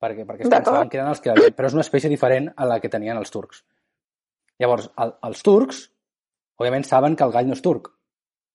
Perquè, 0.00 0.24
perquè 0.24 0.46
es 0.46 0.48
pensaven 0.52 0.88
que 0.88 0.96
eren 0.98 1.10
els 1.12 1.20
que 1.20 1.30
havien... 1.34 1.52
Però 1.56 1.68
és 1.68 1.74
una 1.76 1.84
espècie 1.84 2.08
diferent 2.08 2.48
a 2.56 2.66
la 2.68 2.78
que 2.80 2.88
tenien 2.88 3.18
els 3.20 3.30
turcs. 3.30 3.62
Llavors, 4.60 4.86
el, 5.00 5.12
els 5.28 5.42
turcs, 5.44 5.80
òbviament, 6.60 6.84
saben 6.88 7.16
que 7.16 7.24
el 7.26 7.32
gall 7.34 7.48
no 7.48 7.56
és 7.56 7.62
turc, 7.64 7.90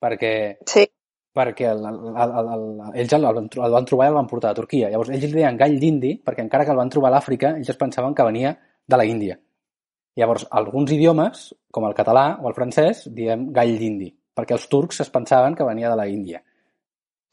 perquè, 0.01 0.31
Sí. 0.69 0.83
perquè 1.36 1.68
el, 1.71 1.86
el, 1.86 2.00
el, 2.25 2.50
el, 2.56 2.65
ells 3.01 3.13
el, 3.18 3.25
van 3.25 3.50
tro- 3.53 3.65
el 3.65 3.74
van 3.77 3.86
trobar 3.89 4.07
i 4.07 4.13
el 4.13 4.18
van 4.18 4.30
portar 4.30 4.51
a 4.53 4.57
Turquia. 4.57 4.89
Llavors, 4.94 5.09
ells 5.13 5.25
li 5.25 5.33
deien 5.38 5.57
gall 5.57 5.77
d'indi, 5.81 6.15
perquè 6.25 6.42
encara 6.45 6.65
que 6.65 6.74
el 6.74 6.77
van 6.81 6.89
trobar 6.94 7.09
a 7.12 7.15
l'Àfrica, 7.18 7.53
ells 7.57 7.69
es 7.74 7.77
pensaven 7.81 8.13
que 8.18 8.25
venia 8.25 8.56
de 8.86 8.97
la 9.01 9.06
Índia. 9.06 9.38
Llavors, 10.15 10.45
alguns 10.50 10.94
idiomes, 10.95 11.47
com 11.75 11.86
el 11.89 11.94
català 11.97 12.38
o 12.42 12.47
el 12.50 12.53
francès, 12.56 13.06
diem 13.13 13.50
gall 13.53 13.74
d'indi, 13.77 14.12
perquè 14.33 14.53
els 14.56 14.65
turcs 14.71 15.01
es 15.03 15.09
pensaven 15.12 15.53
que 15.57 15.65
venia 15.68 15.89
de 15.92 15.97
la 16.00 16.06
Índia. 16.07 16.42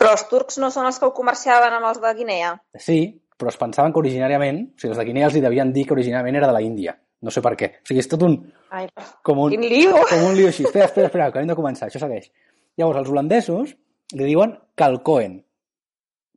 Però 0.00 0.17
els 0.17 0.25
turcs 0.29 0.56
no 0.59 0.70
són 0.75 0.88
els 0.88 0.99
que 0.99 1.06
ho 1.06 1.12
comerciaven 1.14 1.76
amb 1.76 1.87
els 1.93 2.00
de 2.03 2.11
Guinea. 2.19 2.56
Sí, 2.75 2.99
però 3.38 3.50
es 3.52 3.58
pensaven 3.61 3.93
que 3.93 4.02
originàriament, 4.02 4.61
o 4.73 4.81
sigui, 4.81 4.93
els 4.93 5.00
de 5.00 5.06
Guinea 5.08 5.29
els 5.29 5.37
hi 5.38 5.43
devien 5.44 5.73
dir 5.75 5.87
que 5.88 5.96
originàriament 5.96 6.38
era 6.40 6.50
de 6.50 6.57
la 6.57 6.62
Índia. 6.64 6.97
No 7.23 7.30
sé 7.30 7.42
per 7.45 7.54
què. 7.59 7.68
O 7.83 7.88
sigui, 7.90 8.02
és 8.02 8.11
tot 8.11 8.25
un, 8.26 8.37
Ai, 8.75 8.88
com 9.26 9.45
un, 9.45 9.54
quin 9.54 9.66
lío! 9.71 9.95
com 10.11 10.26
un 10.30 10.37
lío 10.38 10.50
així. 10.50 10.66
Espera, 10.66 10.88
espera, 10.90 11.11
espera, 11.11 11.30
que 11.33 11.42
hem 11.42 11.50
de 11.50 11.59
començar, 11.59 11.88
això 11.88 12.02
segueix. 12.02 12.30
Llavors, 12.78 13.02
els 13.02 13.12
holandesos 13.12 13.75
li 14.18 14.28
diuen 14.28 14.57
Calcoen, 14.78 15.38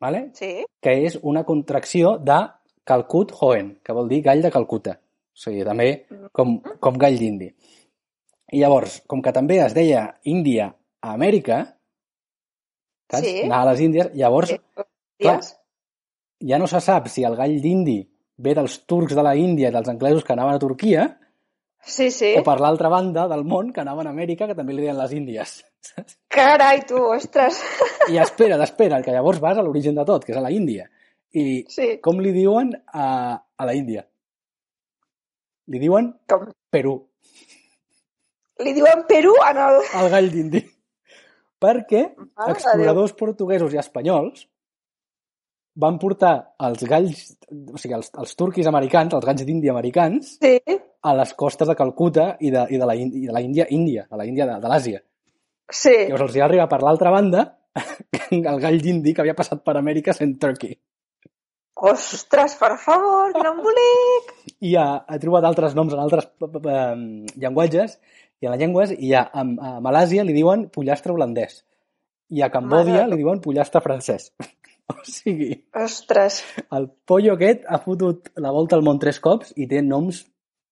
¿vale? 0.01 0.29
Sí. 0.38 0.51
que 0.84 0.93
és 1.08 1.17
una 1.24 1.43
contracció 1.48 2.17
de 2.22 2.38
Calcut 2.86 3.34
Hoen, 3.39 3.79
que 3.84 3.96
vol 3.98 4.10
dir 4.12 4.22
gall 4.25 4.43
de 4.46 4.51
Calcuta. 4.53 5.00
O 5.36 5.41
sigui, 5.46 5.63
també 5.67 5.89
com, 6.31 6.60
com 6.79 7.00
gall 7.01 7.17
d'indi. 7.20 7.50
I 8.53 8.62
llavors, 8.62 9.01
com 9.10 9.24
que 9.25 9.34
també 9.36 9.58
es 9.63 9.74
deia 9.74 10.05
Índia 10.31 10.70
a 11.01 11.15
Amèrica, 11.15 11.63
saps? 13.10 13.25
Sí. 13.25 13.41
Anar 13.48 13.63
a 13.63 13.70
les 13.72 13.81
Índies, 13.88 14.12
llavors 14.13 14.53
sí. 14.53 14.60
clar, 14.70 15.39
Dies. 15.41 15.55
Ja 16.46 16.60
no 16.62 16.68
se 16.68 16.80
sap 16.82 17.08
si 17.12 17.24
el 17.25 17.36
gall 17.36 17.56
d'indi 17.62 18.00
ve 18.38 18.54
dels 18.54 18.82
turcs 18.86 19.16
de 19.16 19.24
la 19.24 19.36
Índia 19.40 19.70
i 19.70 19.74
dels 19.74 19.88
anglesos 19.90 20.24
que 20.24 20.34
anaven 20.34 20.56
a 20.58 20.60
Turquia, 20.60 21.06
Sí, 21.86 22.10
sí. 22.10 22.32
o 22.38 22.42
per 22.44 22.58
l'altra 22.60 22.90
banda 22.90 23.28
del 23.30 23.44
món 23.46 23.72
que 23.72 23.82
anaven 23.84 24.08
a 24.08 24.12
Amèrica, 24.16 24.48
que 24.50 24.56
també 24.58 24.74
li 24.74 24.82
deien 24.82 24.98
les 24.98 25.12
Índies. 25.14 25.52
Carai, 26.36 26.80
tu, 26.90 26.98
ostres. 27.14 27.60
I 28.10 28.18
espera, 28.18 28.58
espera, 28.64 29.04
que 29.06 29.14
llavors 29.14 29.40
vas 29.40 29.58
a 29.58 29.64
l'origen 29.66 29.94
de 29.96 30.06
tot, 30.06 30.25
que 30.25 30.34
és 30.34 30.40
a 30.40 30.42
la 30.42 30.50
Índia. 30.52 30.88
I 31.36 31.66
Sí. 31.70 32.00
com 32.02 32.18
li 32.24 32.32
diuen 32.34 32.72
a, 32.94 33.38
a 33.38 33.66
la 33.70 33.75
Índia? 33.78 34.06
Li 35.70 35.80
diuen 35.82 36.12
Com... 36.30 36.48
Perú, 36.74 36.96
Li 38.64 38.72
diuen 38.74 39.02
Perú 39.08 39.34
en 39.50 39.58
el... 39.60 39.78
el 40.00 40.10
gall 40.14 40.30
d'indi. 40.32 40.62
Perquè 41.62 42.02
Mare 42.18 42.54
exploradors 42.54 43.14
portuguesos 43.20 43.74
i 43.75 43.80
espanyols 43.82 44.46
van 45.75 45.98
portar 46.00 46.34
els 46.63 46.84
galls, 46.88 47.24
o 47.51 47.77
sigui, 47.77 47.96
els, 47.98 48.12
els 48.17 48.36
turquis 48.39 48.67
americans, 48.70 49.13
els 49.17 49.25
galls 49.27 49.44
d'Índia 49.46 49.74
americans, 49.74 50.38
Sí. 50.41 50.55
a 51.03 51.13
les 51.20 51.34
costes 51.38 51.67
de 51.67 51.75
Calcuta 51.75 52.38
i 52.39 52.50
de, 52.53 52.63
i 52.72 52.77
de 52.79 52.86
la, 52.88 52.96
i 52.96 53.25
de 53.27 53.34
la 53.36 53.41
Índia, 53.44 53.67
Índia, 53.70 54.08
de 54.10 54.17
la 54.17 54.25
Índia 54.25 54.46
de, 54.50 54.55
de 54.63 54.72
l'Àsia. 54.72 55.01
Sí. 55.70 55.94
Llavors 56.08 56.29
els 56.29 56.36
hi 56.38 56.41
va 56.44 56.46
arribar 56.50 56.67
per 56.72 56.82
l'altra 56.86 57.12
banda 57.12 57.44
el 58.32 58.60
gall 58.63 58.79
d'indi 58.82 59.13
que 59.13 59.22
havia 59.25 59.36
passat 59.36 59.63
per 59.65 59.75
Amèrica 59.77 60.13
sent 60.15 60.38
turkey. 60.39 60.77
Ostres, 61.75 62.53
per 62.55 62.77
favor, 62.79 63.34
que 63.36 63.41
no 63.44 63.51
embolic! 63.58 64.29
I 64.63 64.75
ha, 64.79 64.86
ha 65.03 65.17
trobat 65.20 65.44
altres 65.44 65.74
noms 65.75 65.91
en 65.94 66.00
altres 66.00 66.29
p- 66.39 66.48
em, 66.72 67.01
llenguatges, 67.36 67.98
i 68.39 68.48
en 68.48 68.53
les 68.55 68.62
llengües, 68.62 68.94
i 68.96 69.12
a, 69.13 69.25
a, 69.27 69.44
a 69.44 69.74
Malàsia 69.84 70.24
li 70.24 70.34
diuen 70.38 70.70
pollastre 70.72 71.12
holandès. 71.12 71.65
I 72.32 72.41
a 72.46 72.50
Cambòdia 72.53 73.01
Mare. 73.03 73.10
li 73.12 73.20
diuen 73.25 73.41
pollastre 73.44 73.84
francès. 73.84 74.32
O 74.94 75.01
sigui, 75.04 75.65
Ostres. 75.74 76.44
el 76.77 76.89
pollo 77.10 77.34
aquest 77.34 77.63
ha 77.65 77.80
fotut 77.82 78.30
la 78.38 78.51
volta 78.54 78.77
al 78.77 78.84
món 78.86 79.00
tres 79.01 79.20
cops 79.20 79.54
i 79.58 79.65
té 79.72 79.82
noms, 79.82 80.20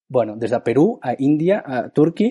bueno, 0.10 0.36
des 0.38 0.54
de 0.54 0.60
Perú 0.66 1.00
a 1.02 1.16
Índia, 1.18 1.64
a 1.66 1.88
Turqui, 1.90 2.30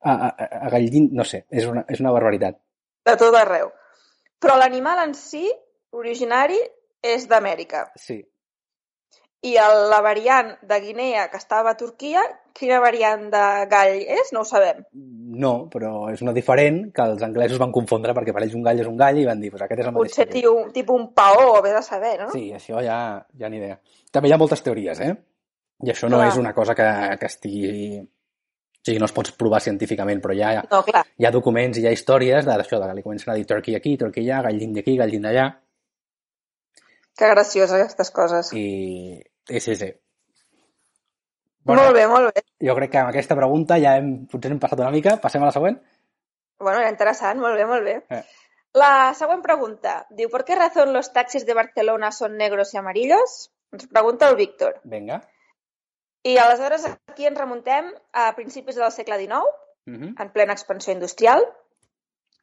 a, 0.00 0.14
a, 0.14 0.48
a 0.66 0.70
Gallín, 0.72 1.10
no 1.12 1.26
sé, 1.28 1.44
és 1.50 1.68
una, 1.68 1.84
és 1.92 2.00
una 2.00 2.12
barbaritat. 2.16 2.56
De 3.04 3.16
tot 3.20 3.36
arreu. 3.36 3.68
Però 4.40 4.56
l'animal 4.56 5.02
en 5.04 5.12
si, 5.16 5.44
originari, 5.92 6.56
és 7.04 7.26
d'Amèrica. 7.28 7.90
Sí. 8.00 8.22
I 9.42 9.54
el, 9.56 9.86
la 9.88 10.02
variant 10.04 10.50
de 10.68 10.76
Guinea 10.84 11.28
que 11.32 11.38
estava 11.40 11.70
a 11.72 11.76
Turquia, 11.80 12.20
quina 12.52 12.76
variant 12.82 13.22
de 13.32 13.44
gall 13.70 13.94
és? 14.02 14.34
No 14.36 14.42
ho 14.42 14.48
sabem. 14.48 14.82
No, 15.40 15.52
però 15.72 16.10
és 16.12 16.20
una 16.20 16.34
diferent 16.36 16.90
que 16.92 17.06
els 17.08 17.22
anglesos 17.24 17.60
van 17.62 17.72
confondre 17.72 18.12
perquè 18.12 18.34
per 18.36 18.42
ells 18.44 18.56
un 18.58 18.66
gall 18.66 18.82
és 18.82 18.90
un 18.90 18.98
gall 19.00 19.16
i 19.16 19.24
van 19.24 19.40
dir, 19.40 19.48
pues 19.54 19.64
aquest 19.64 19.80
és 19.80 19.88
el 19.88 19.94
mateix. 19.94 20.10
Potser 20.12 20.26
tiu, 20.28 20.58
tipus 20.74 21.00
un 21.00 21.08
paó, 21.16 21.62
vés 21.64 21.78
a 21.78 21.80
saber, 21.86 22.18
no? 22.20 22.28
Sí, 22.34 22.50
això 22.52 22.82
ja, 22.84 22.98
ja 23.40 23.48
ni 23.48 23.62
idea. 23.62 23.78
També 24.12 24.28
hi 24.28 24.34
ha 24.36 24.40
moltes 24.42 24.60
teories, 24.66 25.00
eh? 25.00 25.14
I 25.86 25.94
això 25.94 26.10
no 26.12 26.18
Clar. 26.20 26.28
és 26.28 26.36
una 26.36 26.52
cosa 26.52 26.76
que, 26.76 26.88
que 27.16 27.30
estigui... 27.32 28.00
O 28.00 28.84
sigui, 28.84 29.00
no 29.00 29.08
es 29.08 29.12
pots 29.12 29.32
provar 29.36 29.58
científicament, 29.60 30.20
però 30.24 30.32
ja 30.36 30.62
No, 30.70 30.82
clar. 30.84 31.02
hi 31.16 31.24
ha 31.28 31.32
documents 31.32 31.76
i 31.76 31.82
hi 31.82 31.88
ha 31.88 31.96
històries 31.96 32.44
d'això, 32.44 32.78
de 32.80 32.86
que 32.88 32.94
li 32.96 33.02
comencen 33.04 33.32
a 33.32 33.34
dir 33.36 33.44
turkey 33.48 33.76
aquí, 33.76 33.96
turkey 34.00 34.24
allà, 34.28 34.46
gallin 34.50 34.72
d'aquí, 34.76 34.96
gallin 35.00 35.24
d'allà, 35.28 35.48
Que 37.20 37.28
graciós, 37.28 37.72
aquestes 37.76 38.10
coses. 38.10 38.52
i... 38.56 39.20
i 39.48 39.60
sí, 39.60 39.76
sí. 39.76 39.88
molt 41.64 41.94
bé, 41.94 42.06
molt 42.06 42.34
bé. 42.34 42.42
Jo 42.66 42.74
crec 42.76 42.90
que 42.92 42.98
amb 42.98 43.10
aquesta 43.10 43.36
pregunta 43.38 43.78
ja 43.80 43.96
hem, 43.96 44.26
potser 44.30 44.52
hem 44.52 44.60
passat 44.60 44.82
una 44.84 44.92
mica. 44.94 45.16
Passem 45.22 45.42
a 45.42 45.48
la 45.50 45.56
següent? 45.56 45.80
Bueno, 46.60 46.80
era 46.80 46.90
interessant, 46.90 47.40
molt 47.40 47.56
bé, 47.56 47.66
molt 47.66 47.84
bé. 47.84 47.96
Eh. 48.10 48.22
La 48.74 49.14
següent 49.18 49.42
pregunta. 49.42 50.06
Diu, 50.10 50.28
¿por 50.30 50.44
qué 50.44 50.54
razón 50.54 50.92
los 50.92 51.12
taxis 51.12 51.46
de 51.46 51.54
Barcelona 51.54 52.12
son 52.12 52.36
negros 52.36 52.74
y 52.74 52.78
amarillos? 52.78 53.50
Ens 53.72 53.86
pregunta 53.86 54.28
el 54.28 54.36
Víctor. 54.36 54.80
Vinga. 54.84 55.22
I 56.22 56.36
aleshores 56.36 56.84
aquí 57.08 57.24
ens 57.26 57.38
remuntem 57.38 57.88
a 58.12 58.34
principis 58.36 58.76
del 58.76 58.92
segle 58.92 59.16
XIX, 59.18 59.56
Uh 59.86 59.92
-huh. 59.96 60.22
en 60.22 60.30
plena 60.30 60.52
expansió 60.52 60.92
industrial, 60.92 61.40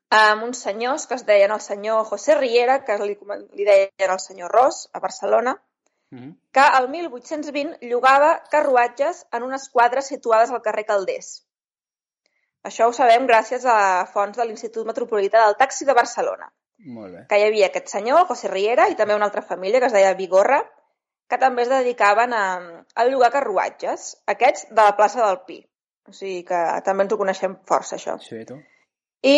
amb 0.09 0.43
uns 0.43 0.61
senyors 0.63 1.05
que 1.07 1.15
es 1.15 1.25
deien 1.25 1.51
el 1.51 1.61
senyor 1.61 2.03
José 2.05 2.35
Riera, 2.35 2.83
que 2.83 2.97
li, 2.97 3.17
li 3.53 3.63
deien 3.63 4.11
el 4.11 4.19
senyor 4.19 4.51
Ros, 4.51 4.89
a 4.93 4.99
Barcelona, 4.99 5.61
Uh 6.09 6.19
-huh. 6.19 6.35
que 6.51 6.59
al 6.59 6.87
1820 6.89 7.79
llogava 7.89 8.43
carruatges 8.49 9.25
en 9.31 9.43
unes 9.43 9.67
quadres 9.69 10.07
situades 10.07 10.51
al 10.51 10.61
carrer 10.61 10.85
Calders. 10.85 11.43
Això 12.63 12.87
ho 12.87 12.93
sabem 12.93 13.27
gràcies 13.27 13.65
a 13.65 14.05
fonts 14.13 14.37
de 14.37 14.45
l'Institut 14.45 14.87
Metropolità 14.87 15.45
del 15.45 15.57
Taxi 15.57 15.85
de 15.85 15.93
Barcelona, 15.93 16.51
Molt 16.77 17.13
bé. 17.13 17.25
que 17.29 17.39
hi 17.39 17.43
havia 17.43 17.67
aquest 17.67 17.87
senyor, 17.87 18.19
el 18.19 18.27
José 18.27 18.47
Riera, 18.47 18.87
i 18.89 18.95
també 18.95 19.15
una 19.15 19.25
altra 19.25 19.41
família 19.41 19.79
que 19.79 19.87
es 19.87 19.93
deia 19.93 20.13
Vigorra, 20.13 20.61
que 21.29 21.37
també 21.37 21.63
es 21.63 21.69
dedicaven 21.69 22.33
a, 22.33 22.45
a 22.95 23.05
llogar 23.05 23.31
carruatges, 23.31 24.17
aquests 24.25 24.69
de 24.69 24.81
la 24.81 24.95
plaça 24.95 25.25
del 25.25 25.41
Pi. 25.47 25.59
O 26.07 26.13
sigui 26.15 26.43
que 26.47 26.59
també 26.85 27.03
ens 27.03 27.13
ho 27.13 27.17
coneixem 27.17 27.57
força, 27.67 27.97
això. 27.97 28.17
Sí, 28.23 28.45
tu. 28.45 28.55
I 29.23 29.37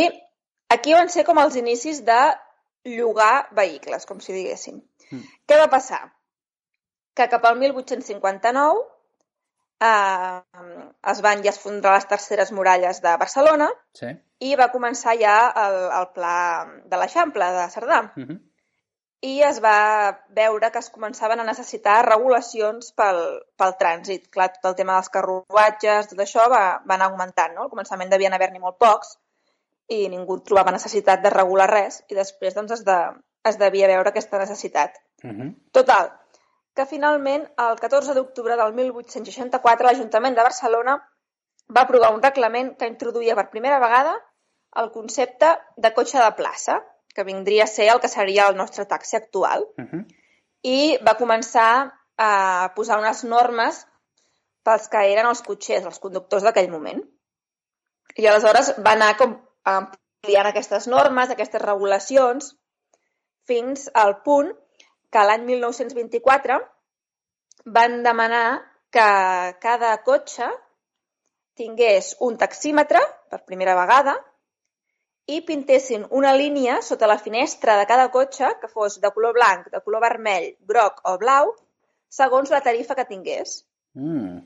aquí 0.69 0.93
van 0.93 1.09
ser 1.09 1.25
com 1.25 1.39
els 1.41 1.55
inicis 1.55 2.03
de 2.05 2.19
llogar 2.85 3.49
vehicles, 3.57 4.05
com 4.05 4.21
si 4.21 4.33
diguéssim. 4.33 4.77
Mm. 5.09 5.23
Què 5.49 5.57
va 5.57 5.69
passar? 5.71 6.03
Que 7.19 7.27
cap 7.27 7.43
al 7.43 7.57
1859 7.59 8.83
eh, 9.83 10.41
es 11.13 11.21
van 11.25 11.41
ja 11.43 11.51
esfondrar 11.51 11.97
les 11.97 12.07
terceres 12.07 12.51
muralles 12.55 13.01
de 13.03 13.15
Barcelona 13.19 13.67
Sí. 13.99 14.11
i 14.39 14.53
va 14.55 14.69
començar 14.71 15.17
ja 15.19 15.33
el, 15.65 15.79
el 15.97 16.05
pla 16.15 16.35
de 16.85 16.99
l'Eixample 17.01 17.49
de 17.57 17.65
Cerdà. 17.73 17.97
Uh 18.15 18.23
-huh. 18.23 18.37
I 19.21 19.41
es 19.43 19.59
va 19.59 20.17
veure 20.29 20.71
que 20.71 20.79
es 20.79 20.89
començaven 20.91 21.41
a 21.41 21.47
necessitar 21.49 22.05
regulacions 22.05 22.93
pel, 22.93 23.19
pel 23.57 23.75
trànsit. 23.81 24.29
Clar, 24.29 24.47
tot 24.53 24.69
el 24.69 24.75
tema 24.75 24.93
dels 24.93 25.09
carruatges, 25.09 26.07
tot 26.07 26.19
això 26.19 26.47
va, 26.49 26.81
va 26.87 26.95
anar 26.95 27.09
augmentant. 27.09 27.53
No? 27.53 27.63
Al 27.63 27.69
començament 27.69 28.09
devien 28.09 28.33
haver-n'hi 28.33 28.59
molt 28.59 28.77
pocs 28.77 29.17
i 29.87 30.07
ningú 30.07 30.39
trobava 30.39 30.71
necessitat 30.71 31.21
de 31.21 31.29
regular 31.29 31.69
res 31.69 32.03
i 32.07 32.15
després 32.15 32.55
doncs, 32.55 32.71
es, 32.71 32.85
de, 32.85 32.97
es 33.43 33.57
devia 33.57 33.87
veure 33.87 34.09
aquesta 34.09 34.37
necessitat. 34.37 35.01
Uh 35.23 35.29
-huh. 35.31 35.53
Total, 35.71 36.11
que 36.79 36.87
finalment 36.87 37.43
el 37.59 37.79
14 37.83 38.13
d'octubre 38.15 38.55
del 38.55 38.73
1864 38.77 39.87
l'Ajuntament 39.87 40.37
de 40.37 40.45
Barcelona 40.47 40.93
va 41.75 41.81
aprovar 41.83 42.13
un 42.15 42.21
reglament 42.23 42.69
que 42.79 42.87
introduïa 42.87 43.35
per 43.35 43.49
primera 43.51 43.81
vegada 43.83 44.13
el 44.81 44.87
concepte 44.93 45.49
de 45.75 45.91
cotxe 45.97 46.21
de 46.21 46.29
plaça, 46.37 46.77
que 47.13 47.25
vindria 47.27 47.65
a 47.65 47.71
ser 47.71 47.89
el 47.91 47.99
que 47.99 48.11
seria 48.11 48.47
el 48.47 48.55
nostre 48.55 48.85
taxi 48.85 49.17
actual, 49.17 49.65
Uh 49.77 49.85
-huh. 49.89 50.03
i 50.63 50.97
va 51.07 51.17
començar 51.17 51.91
a 52.17 52.71
posar 52.75 52.99
unes 52.99 53.23
normes 53.23 53.85
pels 54.63 54.87
que 54.87 55.03
eren 55.11 55.25
els 55.25 55.41
cotxers, 55.41 55.85
els 55.85 55.99
conductors 55.99 56.43
d'aquell 56.43 56.71
moment. 56.71 57.03
I 58.15 58.27
aleshores 58.27 58.73
va 58.85 58.91
anar 58.91 59.17
com 59.17 59.35
ampliant 59.63 60.47
aquestes 60.47 60.87
normes, 60.87 61.29
aquestes 61.29 61.61
regulacions, 61.61 62.55
fins 63.47 63.89
al 63.93 64.21
punt 64.21 64.53
que 65.09 65.25
l'any 65.25 65.45
1924 65.47 66.59
van 67.77 68.01
demanar 68.05 68.47
que 68.93 69.09
cada 69.61 69.93
cotxe 70.05 70.49
tingués 71.59 72.15
un 72.25 72.37
taxímetre 72.39 73.01
per 73.29 73.43
primera 73.45 73.75
vegada 73.77 74.15
i 75.29 75.41
pintessin 75.45 76.05
una 76.19 76.31
línia 76.33 76.79
sota 76.81 77.09
la 77.09 77.19
finestra 77.21 77.75
de 77.77 77.87
cada 77.89 78.07
cotxe 78.13 78.53
que 78.61 78.69
fos 78.69 78.97
de 79.01 79.11
color 79.13 79.35
blanc, 79.37 79.67
de 79.69 79.81
color 79.85 80.01
vermell, 80.01 80.47
groc 80.71 81.03
o 81.05 81.17
blau, 81.21 81.51
segons 82.09 82.49
la 82.49 82.63
tarifa 82.65 82.95
que 82.97 83.05
tingués. 83.05 83.59
Mm. 83.93 84.39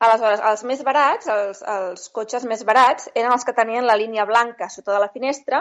Aleshores, 0.00 0.40
els 0.50 0.62
més 0.64 0.80
barats, 0.86 1.28
els, 1.28 1.60
els 1.74 2.06
cotxes 2.16 2.46
més 2.48 2.62
barats, 2.64 3.10
eren 3.12 3.34
els 3.34 3.44
que 3.44 3.56
tenien 3.56 3.84
la 3.84 3.98
línia 4.00 4.24
blanca 4.24 4.70
sota 4.72 4.94
de 4.94 5.02
la 5.02 5.10
finestra 5.12 5.60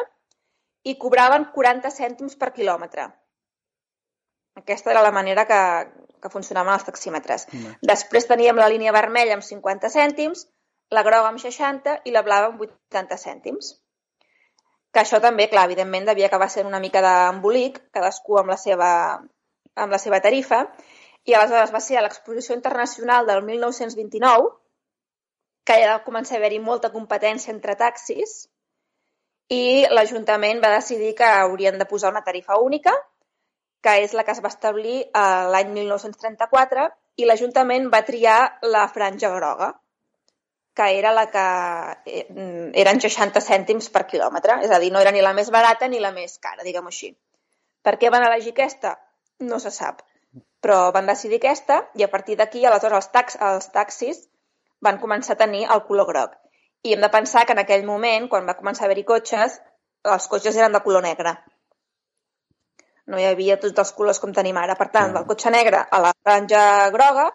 i 0.88 0.96
cobraven 1.02 1.50
40 1.56 1.92
cèntims 1.92 2.40
per 2.40 2.54
quilòmetre. 2.56 3.10
Aquesta 4.60 4.92
era 4.94 5.04
la 5.06 5.12
manera 5.16 5.46
que, 5.50 5.60
que 6.22 6.32
funcionaven 6.34 6.74
els 6.76 6.88
taxímetres. 6.88 7.48
Mm. 7.52 7.76
Després 7.92 8.28
teníem 8.30 8.60
la 8.60 8.70
línia 8.72 8.96
vermella 8.96 9.38
amb 9.38 9.46
50 9.46 9.92
cèntims, 9.94 10.46
la 10.96 11.04
groga 11.06 11.30
amb 11.32 11.42
60 11.42 12.00
i 12.10 12.16
la 12.16 12.24
blava 12.26 12.52
amb 12.52 12.62
80 12.66 13.20
cèntims. 13.24 13.74
Que 14.94 15.04
això 15.04 15.20
també, 15.22 15.46
clar, 15.50 15.68
evidentment 15.70 16.08
devia 16.10 16.30
acabar 16.30 16.50
sent 16.50 16.68
una 16.68 16.82
mica 16.82 17.02
d'embolic, 17.06 17.78
cadascú 17.94 18.40
amb 18.40 18.56
la 18.56 18.58
seva, 18.58 18.92
amb 19.78 19.94
la 19.94 20.00
seva 20.02 20.20
tarifa, 20.24 20.64
i 21.30 21.36
aleshores 21.36 21.74
va 21.76 21.82
ser 21.84 22.00
a 22.00 22.06
l'exposició 22.06 22.56
internacional 22.58 23.28
del 23.28 23.44
1929 23.46 24.50
que 25.68 25.76
ja 25.78 25.92
va 25.92 26.06
començar 26.06 26.38
a 26.38 26.40
haver-hi 26.40 26.60
molta 26.66 26.90
competència 26.94 27.54
entre 27.54 27.76
taxis 27.78 28.48
i 29.54 29.86
l'Ajuntament 29.94 30.62
va 30.64 30.72
decidir 30.76 31.14
que 31.20 31.28
haurien 31.44 31.78
de 31.78 31.86
posar 31.90 32.10
una 32.14 32.24
tarifa 32.26 32.58
única, 32.62 32.94
que 33.84 33.96
és 34.04 34.16
la 34.18 34.26
que 34.28 34.36
es 34.36 34.42
va 34.44 34.52
establir 34.52 34.98
eh, 35.04 35.44
l'any 35.54 35.72
1934, 35.76 36.88
i 37.20 37.28
l'Ajuntament 37.28 37.88
va 37.94 38.04
triar 38.08 38.40
la 38.74 38.88
franja 38.92 39.32
groga, 39.36 39.74
que 40.80 40.88
era 40.98 41.12
la 41.16 41.26
que 41.32 41.46
eh, 42.08 42.26
eren 42.84 43.02
60 43.04 43.44
cèntims 43.44 43.90
per 43.96 44.06
quilòmetre, 44.12 44.60
és 44.64 44.72
a 44.72 44.80
dir, 44.80 44.92
no 44.96 45.02
era 45.04 45.12
ni 45.16 45.24
la 45.26 45.34
més 45.36 45.52
barata 45.52 45.90
ni 45.92 46.00
la 46.00 46.14
més 46.16 46.38
cara, 46.40 46.64
diguem-ho 46.64 46.94
així. 46.94 47.12
Per 47.84 47.96
què 48.00 48.12
van 48.12 48.26
elegir 48.28 48.54
aquesta? 48.56 48.94
No 49.52 49.60
se 49.64 49.72
sap. 49.76 50.04
Però 50.64 50.90
van 50.96 51.08
decidir 51.08 51.40
aquesta 51.40 51.82
i 51.96 52.04
a 52.04 52.10
partir 52.12 52.36
d'aquí, 52.40 52.66
aleshores, 52.66 53.06
els, 53.06 53.12
tax, 53.16 53.40
els 53.50 53.70
taxis 53.76 54.26
van 54.84 55.00
començar 55.04 55.36
a 55.36 55.42
tenir 55.44 55.66
el 55.68 55.84
color 55.88 56.08
groc. 56.08 56.36
I 56.84 56.96
hem 56.96 57.04
de 57.04 57.12
pensar 57.12 57.46
que 57.46 57.56
en 57.56 57.64
aquell 57.64 57.86
moment, 57.88 58.28
quan 58.32 58.48
va 58.48 58.58
començar 58.60 58.86
a 58.86 58.88
haver-hi 58.88 59.06
cotxes, 59.08 59.60
els 60.16 60.28
cotxes 60.32 60.56
eren 60.60 60.76
de 60.76 60.84
color 60.84 61.04
negre. 61.04 61.36
No 63.10 63.20
hi 63.20 63.26
havia 63.26 63.58
tots 63.62 63.82
els 63.82 63.92
colors 63.98 64.20
com 64.22 64.34
tenim 64.36 64.58
ara. 64.62 64.76
Per 64.80 64.90
tant, 64.94 65.14
del 65.16 65.26
cotxe 65.30 65.52
negre 65.54 65.82
a 65.82 66.02
la 66.04 66.14
franja 66.24 66.64
groga, 66.94 67.30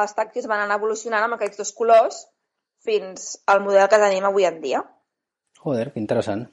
els 0.00 0.14
taxis 0.16 0.48
van 0.50 0.64
anar 0.64 0.78
evolucionant 0.80 1.26
amb 1.26 1.36
aquests 1.36 1.60
dos 1.60 1.72
colors 1.76 2.22
fins 2.86 3.34
al 3.52 3.60
model 3.64 3.88
que 3.92 4.00
tenim 4.00 4.26
avui 4.28 4.48
en 4.48 4.60
dia. 4.62 4.82
Joder, 5.60 5.90
que 5.92 6.00
interessant. 6.00 6.46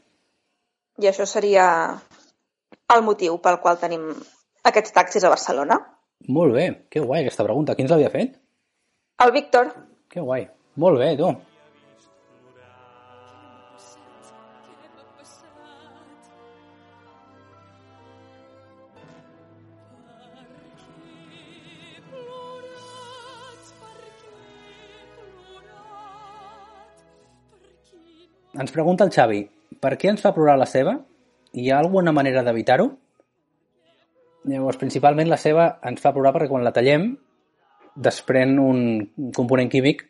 I 0.99 1.07
això 1.07 1.27
seria 1.29 1.67
el 2.95 3.05
motiu 3.05 3.37
pel 3.43 3.61
qual 3.63 3.79
tenim 3.79 4.09
aquests 4.67 4.95
taxis 4.95 5.23
a 5.23 5.31
Barcelona. 5.31 5.79
Molt 6.33 6.55
bé, 6.57 6.67
que 6.91 7.03
guai 7.03 7.23
aquesta 7.23 7.45
pregunta. 7.45 7.75
Qui 7.75 7.85
ens 7.85 7.93
l'havia 7.93 8.11
fet? 8.11 8.35
El 9.23 9.31
Víctor, 9.31 9.71
Que 10.11 10.21
guai. 10.23 10.47
Molt 10.79 10.99
bé, 11.01 11.15
tu. 11.19 11.29
Ens 28.57 28.71
pregunta 28.73 29.05
el 29.05 29.11
Xavi, 29.13 29.43
per 29.81 29.93
què 30.01 30.09
ens 30.09 30.23
fa 30.23 30.33
plorar 30.33 30.57
la 30.57 30.65
seva? 30.69 30.95
Hi 31.53 31.69
ha 31.69 31.79
alguna 31.79 32.13
manera 32.15 32.43
d'evitar-ho? 32.45 32.87
Llavors, 34.47 34.79
principalment 34.81 35.29
la 35.29 35.39
ceba 35.41 35.67
ens 35.85 36.01
fa 36.01 36.13
plorar 36.15 36.33
perquè 36.35 36.49
quan 36.49 36.63
la 36.65 36.73
tallem 36.75 37.09
desprèn 38.07 38.55
un 38.61 38.79
component 39.35 39.69
químic 39.69 40.05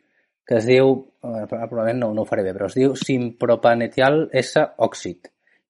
que 0.48 0.60
es 0.60 0.68
diu, 0.68 0.94
eh, 1.24 1.44
probablement 1.50 1.98
no, 2.00 2.12
no 2.16 2.24
ho 2.24 2.28
faré 2.28 2.44
bé, 2.46 2.54
però 2.56 2.68
es 2.70 2.76
diu 2.78 2.94
simpropanetial 2.96 4.28
S 4.32 4.62
òxid. 4.80 5.28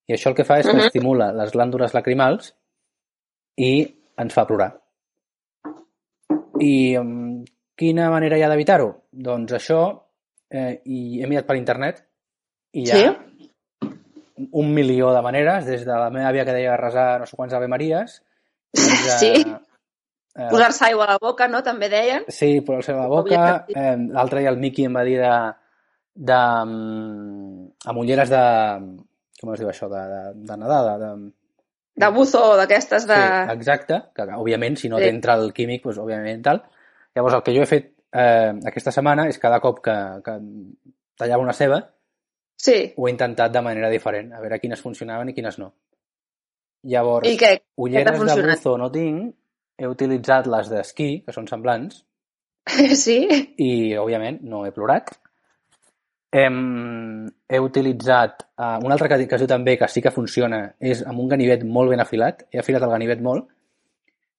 I 0.08 0.14
això 0.14 0.30
el 0.30 0.36
que 0.38 0.46
fa 0.46 0.60
és 0.60 0.66
que 0.66 0.76
Mhm. 0.76 0.86
estimula 0.86 1.32
les 1.32 1.52
glàndules 1.52 1.94
lacrimals 1.94 2.54
i 3.56 3.72
ens 4.16 4.34
fa 4.34 4.46
plorar. 4.46 4.70
I 6.60 6.96
um, 6.98 7.44
quina 7.74 8.10
manera 8.10 8.38
hi 8.38 8.42
ha 8.42 8.48
d'evitar-ho? 8.48 8.88
Doncs 9.10 9.52
això, 9.52 10.02
eh, 10.50 10.80
i 10.84 11.22
he 11.22 11.26
mirat 11.26 11.46
per 11.46 11.56
internet 11.56 12.07
i 12.72 12.84
hi 12.84 12.90
ha 12.90 12.98
Sí? 12.98 13.94
un 14.52 14.72
milió 14.72 15.12
de 15.12 15.22
maneres, 15.22 15.64
des 15.66 15.84
de 15.84 15.92
la 15.92 16.10
meva 16.14 16.28
àvia 16.30 16.44
que 16.46 16.52
deia 16.54 16.76
resar 16.78 17.18
no 17.20 17.26
sé 17.26 17.36
quants 17.36 17.54
Ave 17.54 17.66
Maries, 17.68 18.20
fins 18.76 19.08
a... 19.14 19.18
Sí. 19.22 19.32
Eh, 20.38 20.46
Posar-se 20.52 20.84
aigua 20.86 21.08
a 21.08 21.14
la 21.16 21.18
boca, 21.18 21.48
no? 21.50 21.64
També 21.66 21.88
deien. 21.90 22.22
Sí, 22.30 22.60
però 22.62 22.78
la 22.94 23.08
boca. 23.10 23.64
Eh, 23.66 23.96
L'altre 24.14 24.38
dia 24.44 24.52
el 24.52 24.60
Miqui 24.62 24.84
em 24.86 24.94
va 24.94 25.02
dir 25.02 25.16
de... 25.18 25.32
de 26.14 26.36
mm, 26.38 27.64
amb 27.90 27.98
ulleres 27.98 28.30
de... 28.30 28.42
Com 29.40 29.52
es 29.54 29.58
diu 29.58 29.72
això? 29.72 29.88
De, 29.90 29.98
de, 30.12 30.22
de 30.46 30.56
nedar, 30.62 30.78
de, 30.86 30.94
de, 31.02 31.32
De 31.98 32.10
buzo, 32.14 32.44
d'aquestes 32.60 33.08
de... 33.10 33.18
Sí, 33.18 33.52
exacte, 33.56 33.98
que 34.14 34.28
òbviament 34.38 34.78
si 34.78 34.88
no 34.88 35.00
Sí. 35.02 35.08
t'entra 35.08 35.34
el 35.40 35.50
químic, 35.56 35.82
doncs, 35.82 35.98
òbviament 35.98 36.44
tal. 36.46 36.62
Llavors 37.16 37.34
el 37.40 37.42
que 37.42 37.56
jo 37.56 37.64
he 37.66 37.70
fet 37.70 37.90
eh, 38.14 38.54
aquesta 38.70 38.94
setmana 38.94 39.26
és 39.26 39.38
cada 39.42 39.58
cop 39.58 39.82
que, 39.82 39.96
que 40.22 40.38
tallava 41.18 41.42
una 41.42 41.52
ceba 41.58 41.80
Sí. 42.58 42.92
ho 42.96 43.06
he 43.06 43.12
intentat 43.14 43.52
de 43.54 43.62
manera 43.62 43.90
diferent, 43.92 44.32
a 44.34 44.40
veure 44.42 44.58
quines 44.58 44.82
funcionaven 44.82 45.30
i 45.30 45.34
quines 45.36 45.60
no. 45.62 45.72
Llavors, 46.90 47.28
I 47.28 47.38
què? 47.38 47.52
ulleres 47.78 48.18
t'ha 48.18 48.34
de 48.34 48.54
buzo 48.56 48.76
no 48.78 48.90
tinc, 48.90 49.34
he 49.78 49.86
utilitzat 49.86 50.46
les 50.50 50.70
d'esquí, 50.72 51.10
que 51.26 51.34
són 51.34 51.46
semblants, 51.50 52.02
Sí? 53.04 53.18
i 53.56 53.70
òbviament 53.98 54.42
no 54.42 54.64
he 54.66 54.72
plorat. 54.74 55.12
Hem, 56.38 57.28
he 57.48 57.60
utilitzat 57.64 58.42
uh, 58.60 58.76
un 58.84 58.92
altre 58.92 59.08
que, 59.08 59.22
que 59.24 59.38
es 59.38 59.40
diu 59.40 59.48
també 59.48 59.78
que 59.80 59.86
sí 59.88 60.02
que 60.04 60.12
funciona 60.12 60.58
és 60.76 61.00
amb 61.08 61.22
un 61.22 61.30
ganivet 61.30 61.62
molt 61.64 61.88
ben 61.88 62.02
afilat 62.04 62.42
he 62.52 62.60
afilat 62.60 62.84
el 62.84 62.92
ganivet 62.92 63.24
molt 63.24 63.48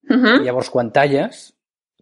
Uh 0.10 0.16
-huh. 0.16 0.42
i 0.42 0.46
llavors 0.46 0.70
quan 0.70 0.92
talles 0.92 1.54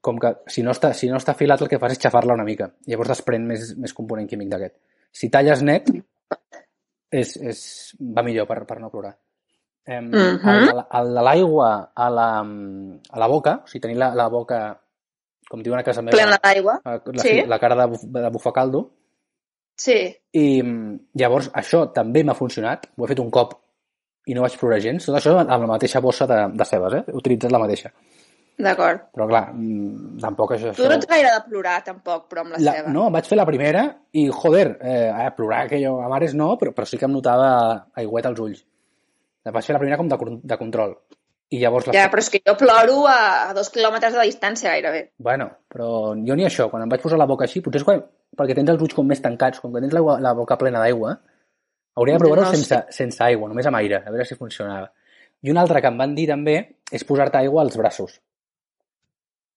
com 0.01 0.19
que 0.19 0.29
si 0.47 0.61
no 0.63 0.71
està, 0.71 0.93
si 0.93 1.09
no 1.09 1.17
està 1.17 1.31
afilat 1.31 1.61
el 1.61 1.67
que 1.67 1.79
fas 1.79 1.91
és 1.91 1.99
xafar-la 1.99 2.33
una 2.33 2.43
mica 2.43 2.71
llavors 2.85 3.09
desprèn 3.09 3.45
més, 3.45 3.75
més 3.75 3.93
component 3.93 4.27
químic 4.27 4.47
d'aquest 4.49 4.75
si 5.17 5.29
talles 5.33 5.61
net 5.65 5.89
és, 7.11 7.35
és, 7.39 7.59
va 8.15 8.23
millor 8.25 8.47
per, 8.49 8.59
per 8.69 8.79
no 8.83 8.89
plorar 8.93 9.13
el, 10.11 10.65
de 10.67 10.73
la- 10.75 10.87
el 10.99 11.13
de 11.15 11.21
l'aigua 11.23 11.69
a, 11.95 12.09
la, 12.11 12.25
a 12.43 13.19
la 13.23 13.27
boca 13.31 13.53
o 13.63 13.67
sigui 13.71 13.81
tenir 13.85 13.97
la, 14.01 14.09
la 14.19 14.27
boca 14.33 14.59
com 15.47 15.61
diuen 15.63 15.79
a 15.79 15.83
casa 15.87 16.01
meva 16.03 16.17
Plena 16.17 16.37
d'aigua. 16.43 16.73
Sí. 17.23 17.37
la 17.47 17.59
cara 17.61 17.77
de, 17.79 17.85
buf, 17.93 18.03
de 18.03 18.29
bufacaldo 18.35 18.81
Sí. 19.79 19.95
i 20.33 20.61
mm, 20.63 21.13
llavors 21.21 21.51
això 21.53 21.85
també 21.93 22.23
m'ha 22.25 22.33
funcionat 22.35 22.89
ho 22.97 23.05
he 23.05 23.11
fet 23.13 23.19
un 23.21 23.29
cop 23.31 23.53
i 24.27 24.33
no 24.35 24.41
vaig 24.43 24.55
plorar 24.59 24.79
gens 24.83 25.05
tot 25.05 25.15
això 25.19 25.35
amb 25.39 25.47
la 25.53 25.69
mateixa 25.69 26.01
bossa 26.03 26.25
de, 26.27 26.39
de 26.57 26.65
cebes 26.65 26.95
eh? 26.97 27.03
he 27.07 27.15
utilitzat 27.15 27.53
la 27.53 27.61
mateixa 27.61 27.91
D'acord. 28.57 29.03
però 29.13 29.27
clar, 29.29 29.43
mm, 29.53 30.17
tampoc 30.23 30.55
això... 30.55 30.71
Tu 30.73 30.85
no 30.89 30.95
ets 30.95 31.05
gaire 31.09 31.29
de 31.29 31.41
plorar, 31.45 31.75
tampoc, 31.85 32.23
però 32.31 32.41
amb 32.41 32.55
la, 32.55 32.61
la, 32.65 32.71
ceba. 32.79 32.93
no, 32.95 33.03
vaig 33.13 33.27
fer 33.29 33.37
la 33.37 33.45
primera 33.45 33.83
i, 34.17 34.23
joder, 34.33 34.71
eh, 34.81 35.11
a 35.13 35.27
plorar 35.37 35.67
que 35.69 35.77
jo 35.83 35.99
a 36.01 36.07
mares 36.09 36.33
no, 36.33 36.55
però, 36.57 36.73
però 36.73 36.87
sí 36.89 36.97
que 36.97 37.05
em 37.05 37.13
notava 37.13 37.51
aigüet 38.01 38.25
als 38.25 38.41
ulls. 38.41 38.63
La 39.45 39.53
vaig 39.53 39.67
fer 39.69 39.77
la 39.77 39.83
primera 39.83 39.99
com 40.01 40.09
de, 40.09 40.17
de 40.43 40.57
control. 40.57 40.97
I 41.53 41.61
llavors 41.61 41.85
la... 41.87 41.93
Ja, 41.95 42.09
però 42.11 42.19
és 42.19 42.27
que 42.33 42.41
jo 42.43 42.57
ploro 42.59 43.05
a, 43.07 43.19
a 43.47 43.53
dos 43.55 43.69
quilòmetres 43.71 44.17
de 44.17 44.25
distància 44.25 44.73
gairebé. 44.73 45.05
Bueno, 45.23 45.45
però 45.71 45.91
jo 46.17 46.35
ni 46.35 46.43
això, 46.49 46.65
quan 46.73 46.83
em 46.83 46.89
vaig 46.91 47.05
posar 47.05 47.21
la 47.21 47.29
boca 47.29 47.45
així, 47.45 47.61
potser 47.63 47.79
és 47.79 47.85
quan, 47.87 48.01
perquè 48.35 48.57
tens 48.57 48.73
els 48.73 48.81
ulls 48.83 48.97
com 48.97 49.07
més 49.07 49.21
tancats, 49.23 49.61
com 49.63 49.71
que 49.71 49.79
tens 49.85 49.93
l'aigua- 49.95 50.17
la 50.19 50.33
boca 50.35 50.57
plena 50.59 50.81
d'aigua, 50.83 51.13
hauria 51.95 52.17
de 52.17 52.25
provar-ho 52.25 52.49
No 52.49 52.51
sense, 52.57 52.81
sense 52.89 53.23
aigua, 53.23 53.47
només 53.47 53.69
amb 53.69 53.79
aire, 53.79 54.01
a 54.03 54.11
veure 54.11 54.25
si 54.27 54.35
funcionava. 54.35 54.89
I 55.45 55.53
un 55.53 55.61
altre 55.61 55.79
que 55.79 55.87
em 55.93 55.97
van 56.01 56.17
dir 56.17 56.25
també 56.27 56.57
és 56.91 57.05
posar-te 57.07 57.37
aigua 57.39 57.61
als 57.63 57.77
braços, 57.79 58.17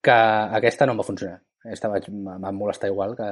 que 0.01 0.11
aquesta 0.59 0.85
no 0.87 0.93
em 0.95 1.01
va 1.01 1.07
funcionar. 1.07 1.39
Aquesta 1.65 1.89
vaig, 1.93 2.07
em 2.09 2.23
va 2.43 2.51
molestar 2.51 2.89
igual 2.89 3.15
que, 3.17 3.27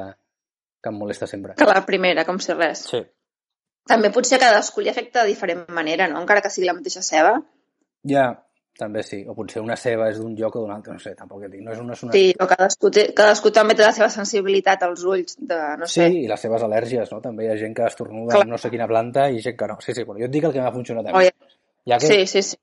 que 0.84 0.90
em 0.92 0.98
molesta 1.00 1.28
sempre. 1.28 1.56
Que 1.58 1.66
la 1.66 1.82
primera, 1.86 2.26
com 2.28 2.38
si 2.40 2.54
res. 2.54 2.84
Sí. 2.92 3.02
També 3.90 4.12
potser 4.14 4.38
a 4.38 4.44
cadascú 4.44 4.84
li 4.86 4.92
afecta 4.92 5.24
de 5.24 5.32
diferent 5.34 5.66
manera, 5.74 6.06
no? 6.12 6.22
Encara 6.22 6.44
que 6.46 6.52
sigui 6.54 6.68
la 6.70 6.76
mateixa 6.78 7.02
ceba. 7.02 7.40
Ja, 8.08 8.28
també 8.78 9.02
sí. 9.04 9.24
O 9.28 9.34
potser 9.36 9.64
una 9.64 9.76
ceba 9.80 10.12
és 10.12 10.20
d'un 10.22 10.36
lloc 10.38 10.56
o 10.60 10.62
d'un 10.62 10.76
altre, 10.76 10.94
no 10.94 11.02
sé, 11.02 11.16
tampoc 11.18 11.48
et 11.48 11.52
dic. 11.56 11.64
No 11.66 11.74
és 11.74 11.80
una, 11.82 11.98
és 11.98 12.04
una... 12.06 12.14
Sí, 12.14 12.36
o 12.38 12.46
cadascú, 12.48 12.92
té, 12.94 13.08
cadascú 13.18 13.50
també 13.56 13.74
té 13.76 13.84
la 13.88 13.92
seva 13.98 14.12
sensibilitat 14.14 14.86
als 14.86 15.02
ulls, 15.04 15.40
de, 15.42 15.58
no 15.82 15.90
Sí, 15.90 16.04
sé. 16.04 16.08
i 16.22 16.28
les 16.30 16.40
seves 16.46 16.62
al·lèrgies, 16.68 17.10
no? 17.12 17.20
També 17.26 17.48
hi 17.48 17.52
ha 17.56 17.58
gent 17.58 17.74
que 17.76 17.88
estornuda 17.90 18.36
Clar. 18.36 18.44
amb 18.46 18.54
no 18.54 18.62
sé 18.62 18.70
quina 18.70 18.88
planta 18.88 19.26
i 19.34 19.42
gent 19.42 19.58
que 19.58 19.68
no. 19.74 19.80
Sí, 19.82 19.96
sí, 19.98 20.06
però 20.06 20.22
jo 20.22 20.30
et 20.30 20.38
dic 20.38 20.46
el 20.46 20.54
que 20.54 20.62
m'ha 20.62 20.72
funcionat 20.78 21.10
a 21.10 21.16
Oh, 21.18 21.24
mi. 21.24 21.26
ja. 21.34 21.50
Ja 21.90 21.98
que 21.98 22.08
Sí, 22.14 22.28
sí, 22.28 22.44
sí. 22.54 22.58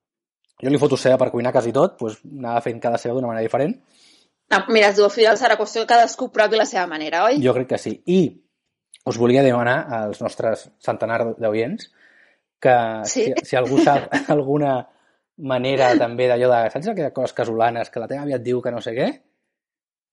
Jo 0.63 0.71
li 0.73 0.79
foto 0.81 0.97
ceba 0.97 1.19
per 1.21 1.31
cuinar 1.31 1.53
quasi 1.53 1.73
tot, 1.73 1.99
doncs 2.01 2.21
anava 2.25 2.63
fent 2.65 2.81
cada 2.81 2.99
ceba 2.99 3.15
d'una 3.15 3.29
manera 3.33 3.45
diferent. 3.45 3.77
No, 4.51 4.59
mira, 4.71 4.89
es 4.93 4.97
diu 4.97 5.05
al 5.05 5.11
final 5.11 5.37
serà 5.37 5.57
qüestió 5.59 5.83
que 5.83 5.91
cadascú 5.91 6.31
provi 6.33 6.57
la 6.57 6.67
seva 6.67 6.87
manera, 6.87 7.25
oi? 7.27 7.41
Jo 7.43 7.53
crec 7.55 7.69
que 7.75 7.79
sí. 7.83 7.97
I 8.07 8.21
us 9.07 9.19
volia 9.19 9.43
demanar 9.43 9.79
als 10.03 10.21
nostres 10.23 10.69
centenar 10.83 11.21
d'oients 11.39 11.91
que 12.63 12.77
Sí? 13.05 13.25
si, 13.27 13.33
si 13.51 13.57
algú 13.59 13.79
sap 13.83 14.07
alguna 14.35 14.79
manera 15.37 15.91
també 15.99 16.29
d'allò 16.31 16.49
de, 16.49 16.61
saps 16.73 16.89
aquelles 16.89 17.13
coses 17.13 17.35
casolanes 17.37 17.91
que 17.91 18.01
la 18.01 18.09
teva 18.09 18.23
àvia 18.25 18.39
et 18.39 18.43
diu 18.47 18.63
que 18.65 18.73
no 18.73 18.81
sé 18.81 18.95
què? 18.97 19.09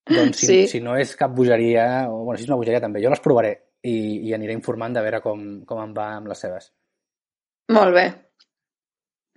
Doncs 0.10 0.42
si, 0.42 0.48
Sí. 0.48 0.68
si 0.68 0.82
no 0.84 0.98
és 1.00 1.16
cap 1.16 1.32
bogeria, 1.32 2.10
o 2.12 2.26
bueno, 2.26 2.38
si 2.38 2.44
és 2.44 2.50
una 2.50 2.58
bogeria 2.60 2.82
també, 2.84 3.00
jo 3.02 3.10
les 3.14 3.22
provaré 3.24 3.54
i, 3.84 4.28
i 4.28 4.34
aniré 4.36 4.52
informant 4.58 4.94
de 4.98 5.02
veure 5.06 5.22
com, 5.24 5.62
com 5.66 5.80
em 5.80 5.94
va 5.96 6.10
amb 6.18 6.28
les 6.28 6.42
seves. 6.44 6.72
Molt 7.72 7.94
bé. 7.96 8.04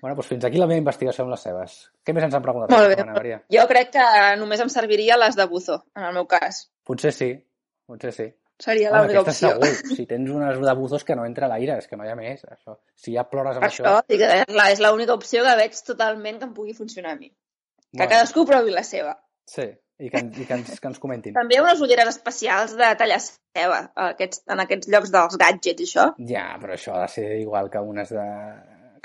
Bueno, 0.03 0.15
doncs 0.19 0.29
fins 0.29 0.45
aquí 0.45 0.59
la 0.61 0.67
meva 0.69 0.79
investigació 0.83 1.25
amb 1.25 1.33
les 1.33 1.41
seves. 1.47 1.77
Què 2.05 2.13
més 2.15 2.25
ens 2.27 2.35
han 2.37 2.43
preguntat? 2.45 2.71
Molt 2.75 2.89
bé. 2.91 2.97
setmana, 2.99 3.15
Maria? 3.17 3.39
Jo 3.53 3.67
crec 3.71 3.91
que 3.95 4.09
només 4.41 4.61
em 4.61 4.69
serviria 4.73 5.17
les 5.17 5.37
de 5.39 5.47
buzo, 5.49 5.79
en 5.97 6.05
el 6.05 6.13
meu 6.19 6.27
cas. 6.29 6.67
Potser 6.85 7.13
sí, 7.17 7.31
potser 7.89 8.13
sí. 8.13 8.27
Seria 8.61 8.89
l'única 8.93 9.21
aquesta 9.21 9.51
opció. 9.51 9.71
segur. 9.73 9.97
Si 9.97 10.07
tens 10.09 10.31
unes 10.33 10.61
de 10.65 10.75
buzos 10.77 11.03
que 11.05 11.17
no 11.17 11.25
entra 11.29 11.49
l'aire, 11.49 11.75
és 11.83 11.89
que 11.89 11.97
mai 12.01 12.09
ha 12.09 12.15
més. 12.17 12.45
Això. 12.49 12.77
Si 12.97 13.13
ja 13.17 13.25
plores 13.29 13.57
amb 13.59 13.67
Això, 13.69 13.85
això... 13.85 14.05
sí 14.09 14.17
que 14.21 14.31
és 14.43 14.55
la- 14.57 14.71
és 14.73 14.81
l'única 14.81 15.13
opció 15.17 15.43
que 15.45 15.57
veig 15.59 15.75
totalment 15.85 16.39
que 16.41 16.47
em 16.49 16.55
pugui 16.57 16.73
funcionar 16.77 17.13
a 17.13 17.17
mi. 17.17 17.29
Que 17.29 17.99
bueno, 17.99 18.11
cadascú 18.15 18.47
provi 18.49 18.73
la 18.73 18.83
seva. 18.85 19.13
Sí, 19.49 19.67
i 20.01 20.09
que, 20.13 20.23
i 20.41 20.47
que, 20.49 20.55
ens, 20.55 20.81
que 20.81 20.89
ens 20.89 20.99
comentin. 21.03 21.35
També 21.41 21.57
hi 21.57 21.59
ha 21.61 21.67
unes 21.67 21.81
ulleres 21.85 22.09
especials 22.15 22.73
de 22.81 22.89
tallar 23.01 23.21
ceba 23.25 23.83
a 23.95 24.09
aquests, 24.15 24.41
en 24.49 24.61
aquests 24.65 24.89
llocs 24.93 25.13
dels 25.13 25.37
gadgets 25.41 25.85
i 25.85 25.91
això. 25.91 26.07
Ja, 26.33 26.47
però 26.61 26.77
això 26.77 26.97
ha 26.97 27.05
de 27.05 27.13
ser 27.13 27.29
igual 27.41 27.69
que 27.73 27.81
unes 27.81 28.09
de... 28.17 28.27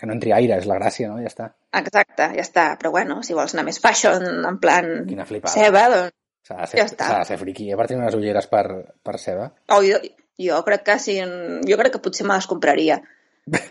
que 0.02 0.08
no 0.10 0.16
entri 0.18 0.34
aire, 0.34 0.58
és 0.58 0.66
la 0.70 0.80
gràcia, 0.80 1.08
no? 1.12 1.20
Ja 1.22 1.30
està. 1.30 1.52
Exacte, 1.78 2.28
ja 2.36 2.42
està. 2.44 2.64
Però 2.82 2.90
bueno, 2.96 3.20
si 3.24 3.36
vols 3.38 3.54
anar 3.56 3.68
més 3.70 3.78
fashion, 3.84 4.26
en 4.50 4.58
plan 4.64 4.90
Quina 5.08 5.28
flipada. 5.30 5.54
ceba, 5.54 5.84
doncs... 5.94 6.18
S'ha 6.50 6.58
de 6.58 6.68
ser, 6.72 6.80
Ja 6.82 6.86
està. 6.90 7.08
de 7.22 7.26
ser 7.30 7.38
friqui. 7.38 7.68
A 7.72 7.78
part 7.78 7.92
tenir 7.94 8.02
unes 8.02 8.16
ulleres 8.18 8.48
per, 8.50 8.64
per 9.06 9.20
ceba. 9.22 9.52
Oh, 9.70 9.84
jo, 9.86 10.00
jo 10.42 10.58
crec 10.66 10.84
que 10.90 10.96
sí, 11.00 11.20
jo 11.70 11.78
crec 11.78 11.94
que 11.94 12.02
potser 12.02 12.26
me 12.26 12.34
les 12.40 12.48
compraria. 12.50 12.98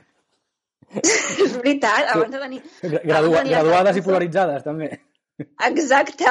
és 0.95 1.53
veritat, 1.59 2.09
abans 2.15 2.31
de 2.35 2.41
tenir... 2.43 2.61
Gra- 2.83 3.03
Gradua, 3.05 3.43
tenia 3.43 3.59
graduades 3.61 3.99
i 4.01 4.05
polaritzades, 4.07 4.65
també. 4.67 4.89
Exacte. 5.67 6.31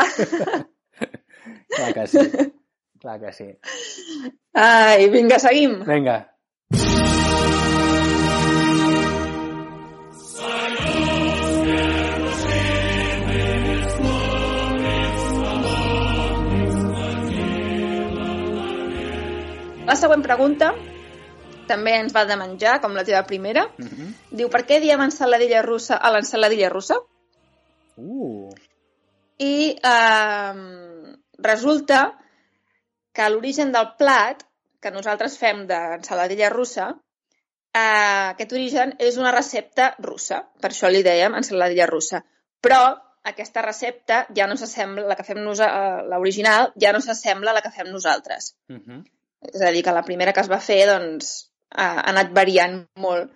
Clar 1.75 1.93
que 1.95 2.07
sí. 2.12 2.23
Clar 3.03 3.19
que 3.21 3.31
sí. 3.35 3.47
Ai, 4.59 5.07
vinga, 5.13 5.38
seguim. 5.39 5.77
Vinga. 5.88 6.17
La 19.89 19.95
següent 19.97 20.21
pregunta 20.21 20.67
també 21.69 21.95
ens 21.97 22.13
va 22.13 22.21
de 22.30 22.36
menjar, 22.38 22.75
com 22.82 22.93
la 22.97 23.04
teva 23.06 23.23
primera. 23.25 23.63
Uh 23.82 23.86
-huh. 23.86 24.10
Diu, 24.41 24.49
per 24.49 24.65
què 24.69 24.80
diem 24.82 25.02
ensaladilla 25.02 25.62
russa 25.65 25.95
a 25.95 26.12
l'ensaladilla 26.12 26.69
russa? 26.69 26.97
uh, 27.97 28.54
I 29.38 29.75
eh, 29.93 30.54
resulta 31.38 32.17
que 33.13 33.30
l'origen 33.30 33.71
del 33.71 33.88
plat 33.97 34.45
que 34.80 34.91
nosaltres 34.91 35.38
fem 35.38 35.65
d'ensaladilla 35.67 36.49
russa, 36.49 36.95
eh, 37.73 38.30
aquest 38.34 38.54
origen 38.54 38.95
és 38.99 39.17
una 39.17 39.32
recepta 39.32 39.95
russa. 39.99 40.43
Per 40.62 40.69
això 40.69 40.89
li 40.89 41.04
dèiem 41.04 41.36
ensaladilla 41.36 41.86
russa. 41.86 42.23
Però 42.62 42.82
aquesta 43.23 43.62
recepta 43.62 44.28
ja 44.36 44.47
no 44.47 44.56
s'assembla, 44.56 45.08
la 45.08 45.15
que 45.15 45.23
fem 45.23 45.43
nosa- 45.43 45.71
eh, 45.80 46.04
l'original, 46.10 46.73
ja 46.80 46.91
no 46.93 47.02
s'assembla 47.02 47.52
a 47.52 47.54
la 47.54 47.62
que 47.62 47.71
fem 47.71 47.88
nosaltres. 47.91 48.56
uh 48.69 48.75
-huh. 48.75 49.04
És 49.41 49.62
a 49.62 49.71
dir, 49.71 49.84
que 49.86 49.95
la 49.95 50.04
primera 50.04 50.34
que 50.36 50.43
es 50.43 50.49
va 50.52 50.60
fer 50.63 50.82
doncs, 50.89 51.32
ha, 51.71 51.88
anat 52.12 52.34
variant 52.36 52.82
molt 52.99 53.32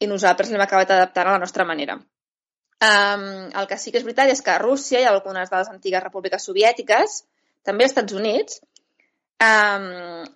i 0.00 0.08
nosaltres 0.10 0.50
l'hem 0.50 0.64
acabat 0.64 0.90
adaptant 0.90 1.28
a 1.28 1.36
la 1.36 1.42
nostra 1.42 1.66
manera. 1.68 1.98
Um, 2.84 3.26
el 3.54 3.68
que 3.70 3.78
sí 3.78 3.92
que 3.92 4.00
és 4.00 4.06
veritat 4.06 4.32
és 4.32 4.42
que 4.44 4.52
a 4.52 4.60
Rússia 4.60 5.00
i 5.00 5.08
algunes 5.08 5.50
de 5.50 5.60
les 5.60 5.70
antigues 5.72 6.02
repúbliques 6.02 6.44
soviètiques, 6.48 7.20
també 7.64 7.84
als 7.84 7.94
Estats 7.94 8.16
Units, 8.16 8.58
um, 9.44 9.86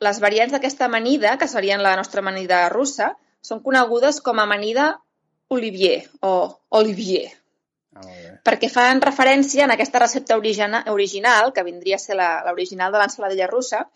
les 0.06 0.20
variants 0.20 0.54
d'aquesta 0.54 0.86
amanida, 0.86 1.36
que 1.40 1.48
serien 1.50 1.82
la 1.82 1.96
nostra 1.96 2.24
amanida 2.24 2.62
russa, 2.72 3.12
són 3.42 3.60
conegudes 3.64 4.22
com 4.24 4.38
a 4.38 4.46
amanida 4.48 4.94
olivier 5.48 6.06
o 6.20 6.32
olivier, 6.80 7.28
Ah, 7.98 8.36
perquè 8.46 8.68
fan 8.70 9.00
referència 9.02 9.64
en 9.64 9.72
aquesta 9.74 9.98
recepta 9.98 10.36
origina, 10.38 10.84
original, 10.92 11.52
que 11.54 11.64
vindria 11.66 11.96
a 11.96 12.02
ser 12.02 12.14
la- 12.18 12.42
l'original 12.46 12.92
de 12.92 12.98
l'ensaladilla 13.00 13.48
russa, 13.48 13.88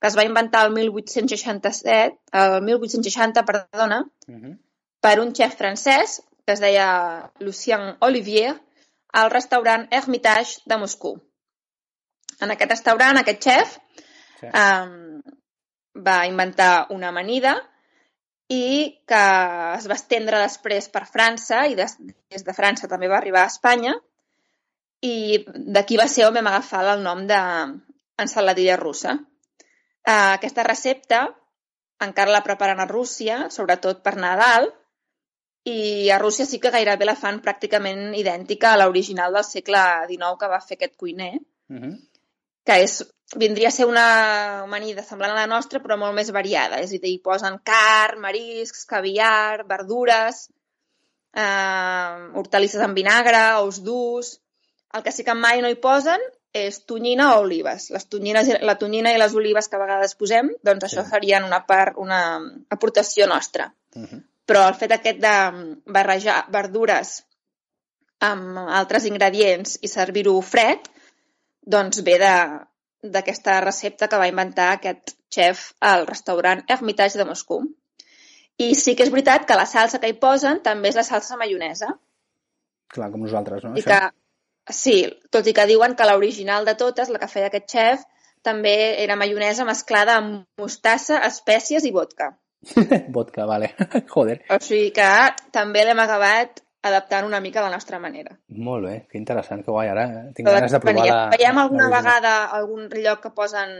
que 0.00 0.06
es 0.08 0.16
va 0.16 0.24
inventar 0.24 0.64
el 0.66 0.72
1867, 0.72 2.18
el 2.32 2.62
1860, 2.62 3.44
perdona, 3.44 4.04
Uh 4.28 4.34
-huh. 4.34 4.58
per 5.00 5.20
un 5.20 5.32
xef 5.34 5.56
francès 5.56 6.22
que 6.46 6.52
es 6.52 6.60
deia 6.60 7.30
Lucien 7.40 7.96
Olivier 8.00 8.54
al 9.12 9.30
restaurant 9.30 9.86
Hermitage 9.90 10.60
de 10.66 10.76
Moscou. 10.76 11.20
En 12.40 12.50
aquest 12.50 12.70
restaurant, 12.70 13.18
aquest 13.18 13.42
xef 13.42 13.78
Sí. 14.40 14.46
um, 14.46 15.22
va 15.94 16.26
inventar 16.26 16.86
una 16.90 17.08
amanida 17.08 17.56
i 18.48 19.00
que 19.06 19.22
es 19.78 19.88
va 19.88 19.94
estendre 19.94 20.38
després 20.38 20.88
per 20.88 21.06
França 21.06 21.66
i 21.66 21.74
des, 21.74 21.96
des 22.30 22.44
de 22.44 22.52
França 22.54 22.88
també 22.88 23.08
va 23.08 23.16
arribar 23.18 23.42
a 23.42 23.46
Espanya 23.46 23.94
i 25.02 25.44
d'aquí 25.46 25.96
va 25.96 26.06
ser 26.08 26.26
on 26.26 26.34
vam 26.34 26.46
agafar 26.46 26.84
el 26.94 27.02
nom 27.02 27.26
d'ensaladilla 27.26 28.76
russa. 28.76 29.18
Uh, 30.08 30.32
aquesta 30.38 30.64
recepta 30.64 31.26
encara 32.00 32.32
la 32.32 32.44
preparen 32.46 32.78
a 32.80 32.86
Rússia, 32.88 33.48
sobretot 33.52 33.98
per 34.00 34.14
Nadal, 34.16 34.70
i 35.68 36.08
a 36.14 36.16
Rússia 36.22 36.46
sí 36.48 36.60
que 36.62 36.72
gairebé 36.72 37.04
la 37.04 37.16
fan 37.18 37.42
pràcticament 37.44 38.14
idèntica 38.16 38.70
a 38.72 38.78
l'original 38.80 39.36
del 39.36 39.44
segle 39.44 39.82
XIX 40.08 40.38
que 40.40 40.50
va 40.54 40.64
fer 40.64 40.78
aquest 40.78 40.96
cuiner, 40.96 41.34
Uh 41.68 41.76
-huh. 41.76 41.96
que 42.64 42.74
és, 42.82 42.92
vindria 43.36 43.68
a 43.68 43.70
ser 43.70 43.84
una 43.84 44.62
amanida 44.62 45.02
semblant 45.02 45.32
a 45.32 45.40
la 45.40 45.46
nostra, 45.46 45.80
però 45.80 45.98
molt 45.98 46.14
més 46.14 46.30
variada. 46.32 46.80
És 46.80 46.94
a 46.94 46.98
dir, 47.02 47.10
hi 47.10 47.18
posen 47.18 47.58
carn, 47.62 48.20
mariscs, 48.20 48.86
caviar, 48.86 49.66
verdures, 49.66 50.48
eh, 51.34 52.30
hortalisses 52.34 52.80
en 52.80 52.94
vinagre, 52.94 53.60
ous 53.60 53.82
durs... 53.82 54.40
El 54.94 55.02
que 55.02 55.12
sí 55.12 55.22
que 55.22 55.34
mai 55.34 55.60
no 55.60 55.68
hi 55.68 55.74
posen 55.74 56.20
és 56.52 56.84
tonyina 56.86 57.34
o 57.36 57.42
olives. 57.42 57.90
Les 57.90 58.06
tonyines, 58.08 58.48
la 58.62 58.76
tonyina 58.78 59.12
i 59.12 59.18
les 59.18 59.34
olives 59.34 59.68
que 59.68 59.76
a 59.76 59.82
vegades 59.82 60.14
posem, 60.16 60.50
doncs 60.64 60.84
això 60.84 61.04
Sí. 61.04 61.10
serien 61.10 61.44
una 61.44 61.66
part, 61.66 61.96
una 61.96 62.40
aportació 62.70 63.26
nostra. 63.26 63.72
Uh 63.94 64.02
-huh. 64.02 64.22
Però 64.46 64.66
el 64.68 64.74
fet 64.74 64.92
aquest 64.92 65.18
de 65.18 65.76
barrejar 65.86 66.46
verdures 66.50 67.24
amb 68.20 68.58
altres 68.58 69.04
ingredients 69.04 69.78
i 69.82 69.88
servir-ho 69.88 70.40
fred, 70.40 70.78
doncs 71.62 72.02
ve 72.02 72.18
de- 72.18 72.60
d'aquesta 73.02 73.60
recepta 73.60 74.08
que 74.08 74.16
va 74.16 74.26
inventar 74.28 74.72
aquest 74.72 75.12
xef 75.30 75.72
al 75.80 76.06
restaurant 76.06 76.64
Hermitage 76.68 77.18
de 77.18 77.24
Moscou. 77.24 77.62
I 78.56 78.74
sí 78.74 78.96
que 78.96 79.04
és 79.04 79.10
veritat 79.10 79.44
que 79.46 79.54
la 79.54 79.66
salsa 79.66 80.00
que 80.00 80.08
hi 80.08 80.14
posen 80.14 80.62
també 80.62 80.88
és 80.88 80.96
la 80.96 81.04
salsa 81.04 81.36
maionesa. 81.36 81.86
Clar, 82.88 83.10
com 83.12 83.20
nosaltres, 83.20 83.62
no? 83.62 83.76
I 83.76 83.82
que, 83.82 84.00
sí, 84.70 84.96
tot 85.30 85.46
i 85.46 85.54
que 85.56 85.66
diuen 85.66 85.94
que 85.96 86.06
l'original 86.08 86.64
de 86.64 86.74
totes, 86.74 87.10
la 87.10 87.18
que 87.18 87.28
feia 87.28 87.46
aquest 87.48 87.68
xef, 87.70 88.04
també 88.42 89.02
era 89.02 89.16
maionesa 89.16 89.64
mesclada 89.64 90.16
amb 90.20 90.44
mostassa, 90.60 91.18
espècies 91.26 91.84
i 91.84 91.90
vodka. 91.92 92.32
Vodka, 93.14 93.46
vale. 93.46 93.74
Joder. 94.14 94.40
O 94.50 94.58
sigui 94.60 94.90
que 94.94 95.10
també 95.54 95.84
l'hem 95.86 96.00
acabat 96.02 96.62
adaptant 96.88 97.26
una 97.26 97.40
mica 97.40 97.60
a 97.60 97.66
la 97.66 97.74
nostra 97.74 97.98
manera. 97.98 98.36
Molt 98.48 98.86
bé, 98.86 98.94
que 99.10 99.18
interessant, 99.18 99.64
que 99.64 99.70
guai. 99.70 99.88
Ara 99.90 100.04
eh, 100.06 100.22
tinc 100.34 100.46
Però 100.46 100.56
ganes 100.56 100.74
de 100.74 100.80
provar 100.82 101.06
la... 101.06 101.18
Veiem 101.34 101.58
alguna 101.58 101.88
l'original. 101.88 101.98
vegada 101.98 102.32
algun 102.58 102.88
lloc 103.02 103.22
que 103.22 103.30
posen 103.34 103.74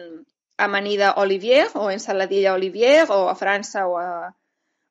amanida 0.59 1.15
Olivier 1.23 1.69
o 1.75 1.91
ensaladilla 1.91 2.55
Olivier 2.55 3.07
o 3.09 3.29
a 3.31 3.35
França 3.39 3.87
o 3.87 3.97
a, 3.99 4.35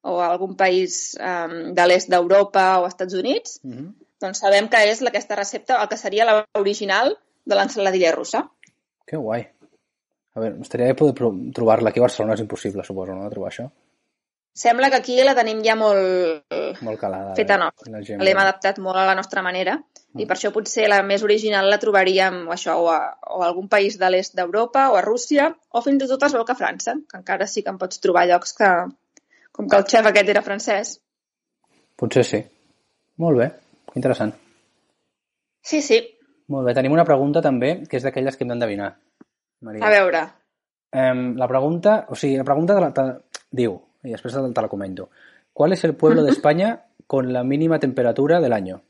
o 0.07 0.19
a 0.21 0.27
algun 0.31 0.55
país 0.55 1.17
um, 1.19 1.73
de 1.75 1.87
l'est 1.87 2.09
d'Europa 2.11 2.79
o 2.79 2.85
als 2.85 2.95
Estats 2.95 3.13
Units, 3.13 3.59
Uh 3.63 3.71
-huh. 3.71 3.87
Doncs 4.21 4.41
sabem 4.43 4.69
que 4.71 4.83
és 4.91 5.01
aquesta 5.05 5.37
recepta, 5.39 5.81
el 5.81 5.89
que 5.91 5.97
seria 5.99 6.27
l'original 6.29 7.15
de 7.45 7.55
l'ensaladilla 7.55 8.15
russa. 8.15 8.45
Que 9.07 9.17
guai. 9.17 9.47
A 10.37 10.41
veure, 10.43 10.61
estaria 10.61 10.91
bé 10.91 10.95
poder 10.97 11.15
trobar-la 11.55 11.89
aquí 11.89 12.01
a 12.01 12.05
Barcelona, 12.05 12.35
és 12.37 12.43
impossible, 12.45 12.85
suposo, 12.85 13.15
no?, 13.15 13.25
de 13.25 13.33
trobar 13.33 13.49
això. 13.49 13.69
Sembla 14.57 14.89
que 14.89 14.97
aquí 14.97 15.15
la 15.21 15.35
tenim 15.37 15.59
ja 15.65 15.75
molt 15.77 16.53
Molt 16.81 16.99
calada. 16.99 17.35
feta 17.37 17.55
eh? 17.55 17.61
nostra. 17.61 17.99
L'hem 18.25 18.39
adaptat 18.41 18.79
molt 18.81 18.97
a 18.97 19.05
la 19.05 19.13
nostra 19.17 19.43
manera 19.45 19.75
i 20.17 20.25
per 20.25 20.33
això 20.33 20.49
potser 20.53 20.87
la 20.89 21.03
més 21.05 21.21
original 21.21 21.69
la 21.69 21.77
trobaríem 21.77 22.39
o 22.47 22.55
això, 22.55 22.73
o 22.81 22.87
a, 22.89 22.97
o 23.35 23.43
a 23.43 23.49
algun 23.51 23.67
país 23.69 23.99
de 24.01 24.09
l'est 24.09 24.33
d'Europa 24.33 24.87
o 24.89 24.97
a 24.97 25.03
Rússia 25.05 25.51
o 25.69 25.83
fins 25.85 26.01
i 26.01 26.09
tot 26.09 26.25
es 26.25 26.33
veu 26.33 26.45
que 26.47 26.55
a 26.55 26.57
França, 26.57 26.95
que 27.05 27.19
encara 27.21 27.45
sí 27.45 27.61
que 27.61 27.69
en 27.69 27.77
pots 27.77 28.01
trobar 28.01 28.25
llocs 28.31 28.57
que, 28.57 28.71
com 29.53 29.69
que 29.69 29.77
el 29.77 29.85
xef 29.93 30.09
aquest 30.09 30.33
era 30.33 30.41
francès. 30.41 30.95
Potser 31.95 32.25
sí. 32.25 32.41
Molt 33.21 33.37
bé, 33.37 33.51
interessant. 33.95 34.33
Sí, 35.61 35.81
sí. 35.81 36.01
Molt 36.47 36.67
bé, 36.67 36.73
tenim 36.73 36.93
una 36.95 37.05
pregunta 37.05 37.41
també, 37.43 37.83
que 37.89 37.97
és 37.99 38.03
d'aquelles 38.03 38.37
que 38.37 38.45
hem 38.45 38.53
d'endevinar. 38.53 38.91
Maria. 39.67 39.85
A 39.85 39.89
veure, 39.89 40.21
Em, 40.91 41.35
la 41.35 41.47
pregunta, 41.47 42.05
o 42.09 42.15
sigui, 42.15 42.37
la 42.37 42.45
pregunta 42.47 42.75
te 42.75 42.81
la, 42.81 42.91
te, 42.93 43.03
diu, 43.51 43.75
y 44.03 44.11
después 44.11 44.33
te, 44.33 44.39
te 44.39 44.61
la 44.61 44.67
comento. 44.67 45.09
¿Cuál 45.51 45.73
es 45.73 45.83
el 45.83 45.95
pueblo 45.95 46.23
de 46.23 46.31
España 46.37 46.85
con 47.05 47.33
la 47.33 47.43
mínima 47.43 47.79
temperatura 47.79 48.39
del 48.39 48.53
año? 48.53 48.81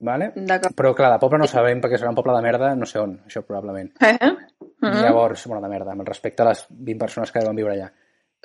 ¿Vale? 0.00 0.32
Però, 0.76 0.92
clar, 0.92 1.12
de 1.14 1.20
poble 1.22 1.38
no 1.40 1.46
sabem 1.48 1.78
perquè 1.80 1.96
serà 1.96 2.10
un 2.10 2.16
poble 2.18 2.34
de 2.36 2.42
merda, 2.44 2.74
no 2.76 2.84
sé 2.84 2.98
on, 3.00 3.14
això 3.24 3.44
probablement. 3.44 3.94
Eh? 4.00 4.18
Mm 4.20 4.42
Mhm. 4.84 5.00
Llavors, 5.00 5.46
bueno, 5.46 5.62
de 5.62 5.68
merda, 5.68 5.92
amb 5.92 6.06
respecte 6.06 6.42
a 6.42 6.50
les 6.50 6.66
20 6.68 6.98
persones 6.98 7.30
que 7.32 7.40
deuen 7.40 7.56
viure 7.56 7.72
allà. 7.72 7.86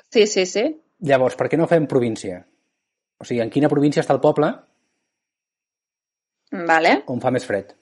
Sí, 0.08 0.26
sí, 0.26 0.46
sí. 0.46 0.62
Llavors, 1.00 1.36
per 1.36 1.50
què 1.50 1.58
no 1.58 1.66
fem 1.68 1.86
província? 1.86 2.38
O 3.18 3.24
sigui, 3.24 3.42
en 3.42 3.50
quina 3.50 3.68
província 3.68 4.00
està 4.00 4.14
el 4.14 4.22
poble 4.24 4.48
Vale, 6.50 7.00
on 7.06 7.20
fa 7.22 7.30
més 7.34 7.46
fred 7.46 7.74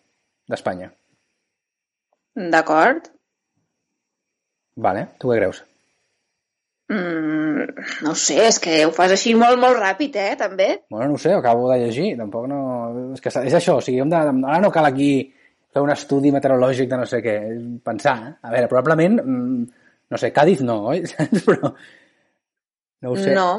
d'Espanya? 0.49 0.93
d'acord. 2.39 3.09
Vale, 4.79 5.09
tu 5.19 5.33
què 5.33 5.39
creus? 5.41 5.65
Mm, 6.89 7.65
no 8.07 8.15
sé, 8.17 8.39
és 8.47 8.61
que 8.63 8.77
ho 8.87 8.93
fas 8.95 9.13
així 9.13 9.35
molt, 9.37 9.59
molt 9.61 9.77
ràpid, 9.77 10.15
eh, 10.17 10.37
també. 10.41 10.69
Bueno, 10.91 11.11
no 11.13 11.19
sé, 11.19 11.35
acabo 11.35 11.67
de 11.73 11.81
llegir, 11.83 12.13
tampoc 12.17 12.47
no... 12.49 12.61
És 13.17 13.25
que 13.25 13.33
és 13.33 13.57
això, 13.59 13.77
o 13.77 13.85
sigui, 13.85 13.99
hem 14.05 14.13
de... 14.13 14.21
ara 14.23 14.61
no 14.63 14.71
cal 14.73 14.89
aquí 14.89 15.11
fer 15.75 15.83
un 15.85 15.93
estudi 15.93 16.33
meteorològic 16.33 16.89
de 16.89 17.01
no 17.01 17.09
sé 17.11 17.21
què, 17.25 17.37
pensar, 17.85 18.17
eh? 18.29 18.35
a 18.41 18.55
veure, 18.55 18.71
probablement, 18.71 19.19
mm, 19.25 19.83
no 20.09 20.21
sé, 20.23 20.31
Cádiz 20.33 20.63
no, 20.65 20.79
oi? 20.95 21.03
Però 21.49 21.75
no 23.03 23.11
ho 23.13 23.19
sé. 23.19 23.35
No. 23.35 23.51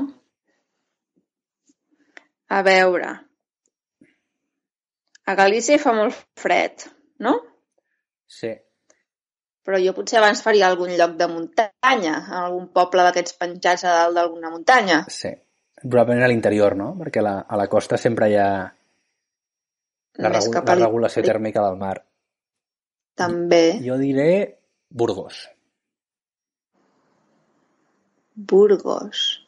A 2.49 2.63
veure. 2.65 3.11
A 5.29 5.35
Galícia 5.37 5.77
hi 5.77 5.81
fa 5.81 5.93
molt 5.93 6.17
fred, 6.41 6.87
no? 7.25 7.35
Sí. 8.39 8.49
Però 9.65 9.77
jo 9.83 9.93
potser 9.93 10.17
abans 10.17 10.41
faria 10.41 10.69
algun 10.71 10.95
lloc 10.97 11.13
de 11.19 11.27
muntanya, 11.29 12.15
algun 12.39 12.69
poble 12.73 13.05
d'aquests 13.05 13.37
penjats 13.37 13.85
a 13.85 13.93
dalt 13.99 14.17
d'alguna 14.17 14.49
muntanya. 14.53 15.03
Sí. 15.13 15.29
Probablement 15.83 16.25
a 16.25 16.31
l'interior, 16.31 16.75
no? 16.75 16.89
Perquè 16.97 17.21
la, 17.23 17.35
a 17.45 17.59
la 17.59 17.67
costa 17.71 17.99
sempre 18.01 18.31
hi 18.31 18.39
ha 18.41 18.49
la, 20.19 20.31
regu 20.33 20.55
la 20.57 20.75
regulació 20.81 21.23
tèrmica 21.23 21.63
del 21.67 21.77
mar. 21.79 21.95
També. 23.19 23.63
Jo 23.85 23.99
diré 24.01 24.29
Burgos, 24.89 25.43
Burgos. 28.39 29.45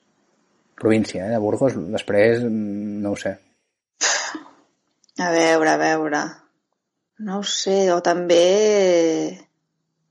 província, 0.76 1.26
eh? 1.26 1.30
de 1.30 1.38
Burgos. 1.38 1.78
Després, 1.94 2.44
mm, 2.44 3.02
no 3.02 3.12
ho 3.12 3.16
sé. 3.16 3.38
A 5.20 5.30
veure, 5.34 5.70
a 5.74 5.78
veure. 5.78 6.22
No 7.20 7.40
ho 7.40 7.44
sé, 7.44 7.92
o 7.94 8.00
també... 8.02 8.44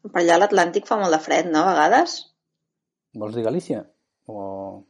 Per 0.00 0.20
allà 0.22 0.36
a 0.36 0.40
l'Atlàntic 0.42 0.86
fa 0.88 0.96
molt 1.00 1.12
de 1.12 1.18
fred, 1.20 1.48
no, 1.52 1.62
a 1.64 1.72
vegades? 1.74 2.18
Vols 3.20 3.34
dir 3.36 3.42
Galícia? 3.44 3.82
O 4.30 4.84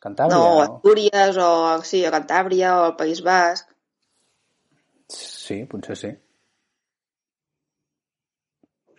Cantàbria? 0.00 0.36
no, 0.36 0.44
o 0.52 0.58
o- 0.58 0.62
Astúries, 0.64 1.36
o 1.40 1.48
sí, 1.84 2.04
a 2.06 2.12
Cantàbria, 2.14 2.76
o 2.78 2.84
al 2.90 2.96
País 2.96 3.20
Basc. 3.26 3.68
Sí, 5.12 5.64
potser 5.68 5.96
sí. 6.00 6.12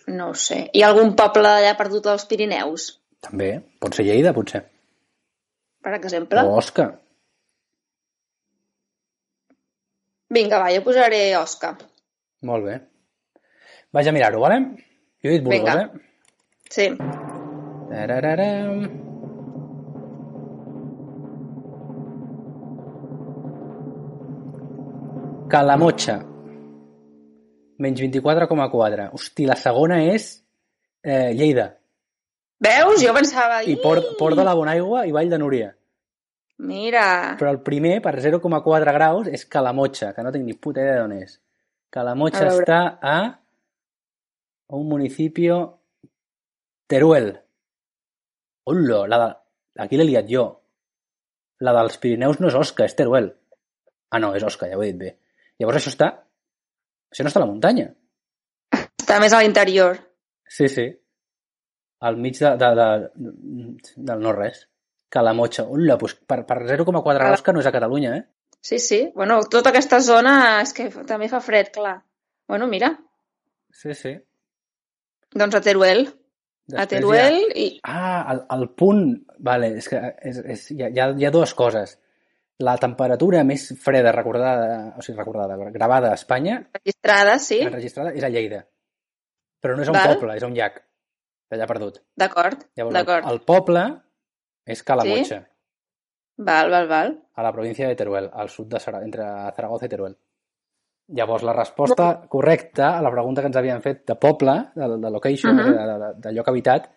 No 0.07 0.29
ho 0.29 0.35
sé. 0.37 0.59
Hi 0.73 0.83
ha 0.83 0.89
algun 0.91 1.15
poble 1.17 1.49
allà 1.49 1.71
perdut 1.79 2.05
als 2.11 2.27
Pirineus, 2.29 2.91
També. 3.25 3.47
Pot 3.81 3.95
ser 3.97 4.03
Lleida, 4.05 4.33
potser. 4.37 4.59
per 5.81 5.95
exemple? 5.97 6.43
O 6.45 6.57
Osca. 6.59 6.85
Vinga, 10.33 10.57
va, 10.59 10.71
jo 10.73 10.81
posaré 10.85 11.19
Osca. 11.37 11.75
Molt 12.49 12.65
bé. 12.65 12.79
Vaig 13.93 14.07
a 14.09 14.13
mirar-ho, 14.15 14.41
vale? 14.41 14.59
Jo 15.23 15.29
he 15.29 15.35
dit 15.37 15.43
Burgos, 15.45 15.59
Vinga. 15.59 15.81
eh? 15.81 15.89
Sí. 16.69 16.89
Tarararam. 17.89 18.87
Calamotxa. 25.49 26.15
Menys 27.79 27.99
24,4. 28.01 29.09
Hosti, 29.13 29.45
la 29.45 29.55
segona 29.59 29.99
és 30.13 30.27
eh, 31.03 31.31
Lleida. 31.35 31.69
Veus? 32.63 33.01
Jo 33.03 33.13
pensava... 33.13 33.61
I 33.67 33.75
Port, 33.81 34.13
Port 34.19 34.37
de 34.39 34.45
la 34.47 34.55
Bonaigua 34.55 35.03
i 35.07 35.13
Vall 35.15 35.29
de 35.29 35.39
Núria. 35.41 35.73
Mira, 36.57 37.35
Però 37.39 37.51
el 37.51 37.59
primer, 37.65 37.97
per 38.03 38.15
0,4 38.23 38.93
graus, 38.95 39.27
és 39.27 39.43
Calamotxa, 39.51 40.13
que 40.15 40.23
no 40.23 40.31
tinc 40.31 40.45
ni 40.47 40.55
puta 40.55 40.83
idea 40.83 41.01
d'on 41.01 41.15
és. 41.17 41.39
Calamotxa 41.91 42.45
A 42.45 42.53
està 42.53 42.79
a 43.01 43.15
un 44.79 44.87
municipio 44.87 45.57
Teruel. 46.87 47.33
Hola, 48.71 49.01
la 49.09 49.19
de... 49.21 49.29
aquí 49.83 49.99
l'he 49.99 50.07
liat 50.07 50.29
jo. 50.31 50.45
La 51.65 51.73
dels 51.75 51.99
Pirineus 52.01 52.39
no 52.39 52.49
és 52.51 52.57
Osca, 52.59 52.87
és 52.87 52.95
Teruel. 52.95 53.29
Ah, 54.11 54.19
no, 54.23 54.31
és 54.35 54.43
Osca, 54.43 54.69
ja 54.71 54.79
ho 54.79 54.83
he 54.83 54.91
dit 54.93 55.01
bé. 55.01 55.15
Llavors 55.59 55.81
això 55.81 55.91
està... 55.91 56.11
Això 57.11 57.23
no 57.23 57.31
està 57.31 57.41
a 57.41 57.45
la 57.45 57.51
muntanya. 57.51 57.89
està 58.75 59.19
més 59.23 59.33
a 59.33 59.41
l'interior. 59.43 59.99
Sí, 60.47 60.67
sí. 60.71 60.87
Al 62.05 62.17
mig 62.21 62.39
de, 62.39 62.55
de, 62.59 62.71
de, 62.79 62.87
del 64.09 64.25
no-res. 65.15 65.23
Calamotxa. 65.23 65.63
Hola, 65.69 65.95
doncs 66.01 66.15
per, 66.27 66.41
per 66.45 66.57
0,4 66.67 67.17
graus 67.19 67.41
que 67.41 67.53
no 67.53 67.59
és 67.63 67.67
a 67.69 67.71
Catalunya, 67.71 68.15
eh? 68.17 68.23
Sí, 68.65 68.79
sí. 68.79 69.11
Bueno, 69.15 69.39
tota 69.49 69.69
aquesta 69.69 69.99
zona 70.01 70.61
és 70.61 70.71
que 70.73 70.89
també 71.05 71.27
fa 71.29 71.39
fred, 71.41 71.71
clar. 71.73 71.97
Bueno, 72.47 72.67
mira, 72.67 72.93
Sí, 73.75 73.93
sí. 73.93 74.13
doncs 75.35 75.55
a 75.55 75.61
Teruel. 75.61 76.05
a 76.07 76.85
Després 76.85 76.87
Teruel 76.89 77.35
Hi 77.53 77.65
i... 77.65 77.79
ha... 77.83 78.21
Ah, 78.23 78.33
el, 78.33 78.39
el 78.59 78.69
punt... 78.73 79.03
Vale, 79.37 79.73
és 79.77 79.87
que 79.91 79.99
és, 80.23 80.37
és, 80.55 80.63
hi, 80.71 80.79
ha, 80.81 80.87
hi 80.89 80.99
ha- 81.03 81.27
ha 81.27 81.31
dues 81.33 81.53
coses. 81.53 81.97
La 82.63 82.77
temperatura 82.79 83.43
més 83.43 83.67
freda 83.83 84.13
recordada, 84.15 84.93
o 84.97 85.01
sigui, 85.03 85.17
recordada, 85.19 85.57
gravada 85.75 86.13
a 86.13 86.15
Espanya, 86.15 86.61
registrada, 86.73 87.37
sí. 87.43 87.59
enregistrada, 87.67 88.13
és 88.15 88.23
a 88.23 88.29
Lleida. 88.31 88.61
Però 89.61 89.75
no 89.75 89.83
és 89.83 89.89
a 89.89 89.91
un 89.91 89.97
Val. 89.99 90.15
poble, 90.15 90.37
és 90.39 90.43
a 90.43 90.47
un 90.47 90.55
llac. 90.55 90.79
Allà 91.51 91.67
perdut. 91.67 91.99
D'acord, 92.17 92.63
Llavors, 92.79 92.95
el, 92.95 92.97
d'acord. 92.97 93.27
el 93.29 93.41
poble 93.45 93.83
és 94.65 94.81
Calamotxa, 94.83 95.43
Val, 96.37 96.69
val, 96.69 96.87
val. 96.87 97.11
a 97.35 97.43
la 97.43 97.51
província 97.53 97.87
de 97.87 97.95
Teruel, 97.95 98.29
al 98.33 98.49
sud 98.49 98.67
de 98.67 98.79
Zara, 98.79 99.03
entre 99.05 99.23
Zaragoza 99.55 99.85
i 99.85 99.89
Teruel. 99.89 100.17
Llavors, 101.15 101.43
la 101.43 101.53
resposta 101.53 102.25
correcta 102.27 102.97
a 102.97 103.01
la 103.05 103.11
pregunta 103.11 103.41
que 103.41 103.47
ens 103.51 103.55
havien 103.57 103.81
fet 103.81 104.01
de 104.07 104.15
poble, 104.15 104.55
de, 104.75 104.87
de 104.97 105.11
location, 105.11 105.55
Mhm. 105.55 105.71
de, 105.71 105.97
de, 106.03 106.13
de 106.25 106.31
lloc 106.33 106.47
habitat, 106.49 106.89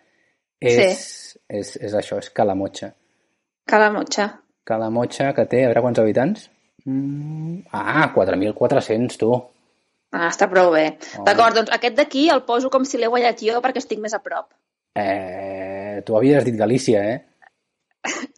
és, 0.61 1.39
és, 1.47 1.77
és 1.77 1.95
això, 1.95 2.19
és 2.19 2.31
Calamotxa. 2.31 2.95
Calamotxa. 3.69 4.41
Calamotxa, 4.65 5.33
que 5.35 5.45
té, 5.47 5.63
a 5.65 5.69
veure 5.69 5.83
quants 5.85 5.99
habitants? 6.01 6.51
Mm, 6.87 7.61
ah, 7.73 8.11
4.400, 8.15 9.19
tu. 9.21 9.31
Ah, 10.11 10.29
està 10.33 10.49
prou 10.49 10.73
bé. 10.73 10.97
Home. 11.19 11.25
D'acord, 11.29 11.55
doncs 11.55 11.71
aquest 11.71 11.95
d'aquí 11.99 12.29
el 12.33 12.43
poso 12.49 12.71
com 12.71 12.85
si 12.89 12.97
l'he 12.99 13.07
guanyat 13.13 13.39
jo 13.45 13.61
perquè 13.61 13.77
estic 13.83 14.01
més 14.01 14.15
a 14.17 14.23
prop. 14.25 14.51
Eh, 14.97 16.03
tu 16.05 16.17
havies 16.17 16.45
dit 16.45 16.57
Galícia, 16.57 17.05
eh? 17.13 17.28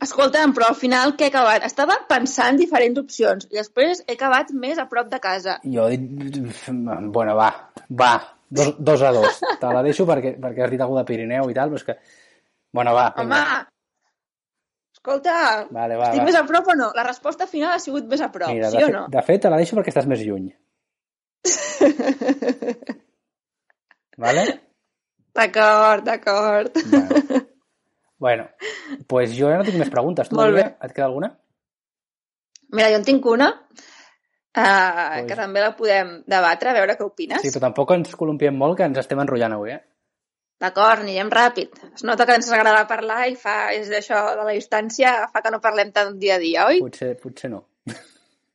Escolta'm, 0.04 0.54
però 0.56 0.70
al 0.70 0.78
final 0.78 1.14
què 1.18 1.28
he 1.28 1.30
acabat? 1.32 1.64
Estava 1.66 1.96
pensant 2.08 2.58
diferents 2.58 2.98
opcions 3.00 3.48
i 3.50 3.58
després 3.58 4.02
he 4.06 4.16
acabat 4.16 4.52
més 4.56 4.80
a 4.80 4.86
prop 4.90 5.10
de 5.12 5.20
casa. 5.22 5.58
Jo 5.64 5.88
he 5.90 5.98
dit... 6.00 6.38
Bueno, 6.70 7.34
va, 7.38 7.50
va, 8.02 8.12
dos, 8.48 8.72
dos 8.78 9.02
a 9.02 9.12
dos. 9.16 9.42
Te 9.60 9.74
la 9.74 9.82
deixo 9.86 10.06
perquè, 10.08 10.34
perquè 10.40 10.64
has 10.64 10.72
dit 10.72 10.80
alguna 10.80 11.04
de 11.04 11.10
Pirineu 11.12 11.50
i 11.50 11.56
tal, 11.56 11.72
però 11.72 11.82
és 11.82 11.86
que... 11.86 11.98
Bueno, 12.74 12.94
va, 12.94 13.08
Home, 13.18 13.42
escolta, 14.94 15.34
Vale, 15.74 15.96
va, 15.98 16.10
estic 16.10 16.22
va. 16.22 16.26
més 16.28 16.38
a 16.38 16.44
prop 16.46 16.70
o 16.70 16.76
no? 16.78 16.90
La 16.94 17.04
resposta 17.06 17.48
final 17.50 17.74
ha 17.74 17.82
sigut 17.82 18.06
més 18.10 18.22
a 18.22 18.30
prop, 18.30 18.52
Mira, 18.54 18.70
sí 18.70 18.78
o 18.78 18.86
fet, 18.86 18.94
no? 18.94 19.06
de 19.10 19.22
fet, 19.26 19.42
te 19.42 19.50
la 19.50 19.58
deixo 19.58 19.78
perquè 19.78 19.90
estàs 19.94 20.08
més 20.10 20.22
lluny. 20.26 20.50
Vale? 24.24 24.44
D'acord, 25.34 26.04
d'acord. 26.04 26.76
Bueno, 26.90 27.46
bueno 28.20 28.46
pues 29.08 29.34
jo 29.36 29.50
ja 29.50 29.58
no 29.58 29.66
tinc 29.66 29.78
més 29.80 29.92
preguntes. 29.92 30.28
Tu, 30.28 30.36
Molt 30.38 30.54
Maria, 30.54 30.74
et 30.84 30.92
queda 30.94 31.08
alguna? 31.08 31.32
Mira, 32.70 32.90
jo 32.92 33.00
en 33.00 33.06
tinc 33.06 33.26
una 33.26 33.50
uh, 33.50 35.20
que 35.26 35.38
també 35.38 35.62
la 35.62 35.72
podem 35.78 36.18
debatre, 36.30 36.70
a 36.70 36.76
veure 36.76 36.96
què 36.98 37.06
opines. 37.06 37.42
Sí, 37.42 37.52
però 37.54 37.68
tampoc 37.68 37.94
ens 37.96 38.14
columpiem 38.18 38.56
molt, 38.56 38.78
que 38.78 38.86
ens 38.90 39.00
estem 39.02 39.22
enrotllant 39.22 39.56
avui, 39.56 39.74
eh? 39.76 39.80
D'acord, 40.60 41.06
anirem 41.06 41.30
ràpid. 41.32 41.78
Es 41.96 42.04
nota 42.04 42.26
que 42.28 42.36
ens 42.36 42.50
agrada 42.52 42.84
parlar 42.88 43.22
i 43.30 43.36
fa, 43.40 43.72
és 43.72 43.88
això 43.96 44.20
de 44.36 44.44
la 44.44 44.52
distància, 44.52 45.14
fa 45.32 45.40
que 45.40 45.52
no 45.54 45.62
parlem 45.64 45.92
tant 45.94 46.18
dia 46.20 46.36
a 46.36 46.42
dia, 46.42 46.66
oi? 46.68 46.82
Potser, 46.84 47.14
potser 47.22 47.48
no. 47.54 47.64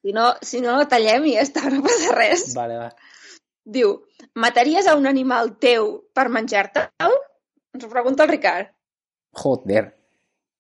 Si 0.06 0.14
no, 0.14 0.28
si 0.46 0.60
no, 0.62 0.78
tallem 0.86 1.24
i 1.26 1.34
ja 1.34 1.42
està, 1.48 1.64
no 1.74 1.82
passa 1.82 2.14
res. 2.14 2.52
Vale, 2.54 2.78
va. 2.78 2.92
Diu, 3.66 3.96
mataries 4.38 4.86
a 4.86 4.94
un 5.00 5.10
animal 5.10 5.56
teu 5.58 5.96
per 6.14 6.28
menjar-te'l? 6.30 7.16
Ens 7.74 7.88
ho 7.88 7.90
pregunta 7.90 8.28
el 8.28 8.30
Ricard. 8.36 8.75
Joder. 9.36 9.86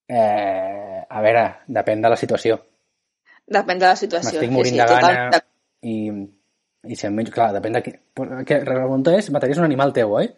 Eh, 0.08 1.02
a 1.10 1.22
veure, 1.26 1.44
depèn 1.80 2.02
de 2.04 2.12
la 2.14 2.18
situació. 2.20 2.60
Depèn 3.46 3.82
de 3.82 3.88
la 3.88 3.96
situació. 4.00 4.40
M'estic 4.40 4.54
morint 4.54 4.76
sí, 4.76 4.82
de 4.82 4.88
total- 4.90 5.20
gana 5.20 5.42
i, 5.86 5.96
i 6.90 6.98
si 6.98 7.08
em 7.08 7.16
menjo... 7.18 7.34
Clar, 7.34 7.52
depèn 7.56 7.78
de 7.78 7.84
qui... 7.86 7.94
Que, 8.46 8.60
la 8.62 8.80
pregunta 8.82 9.14
és, 9.18 9.30
mataries 9.34 9.62
un 9.62 9.68
animal 9.68 9.94
teu, 9.94 10.14
oi? 10.22 10.32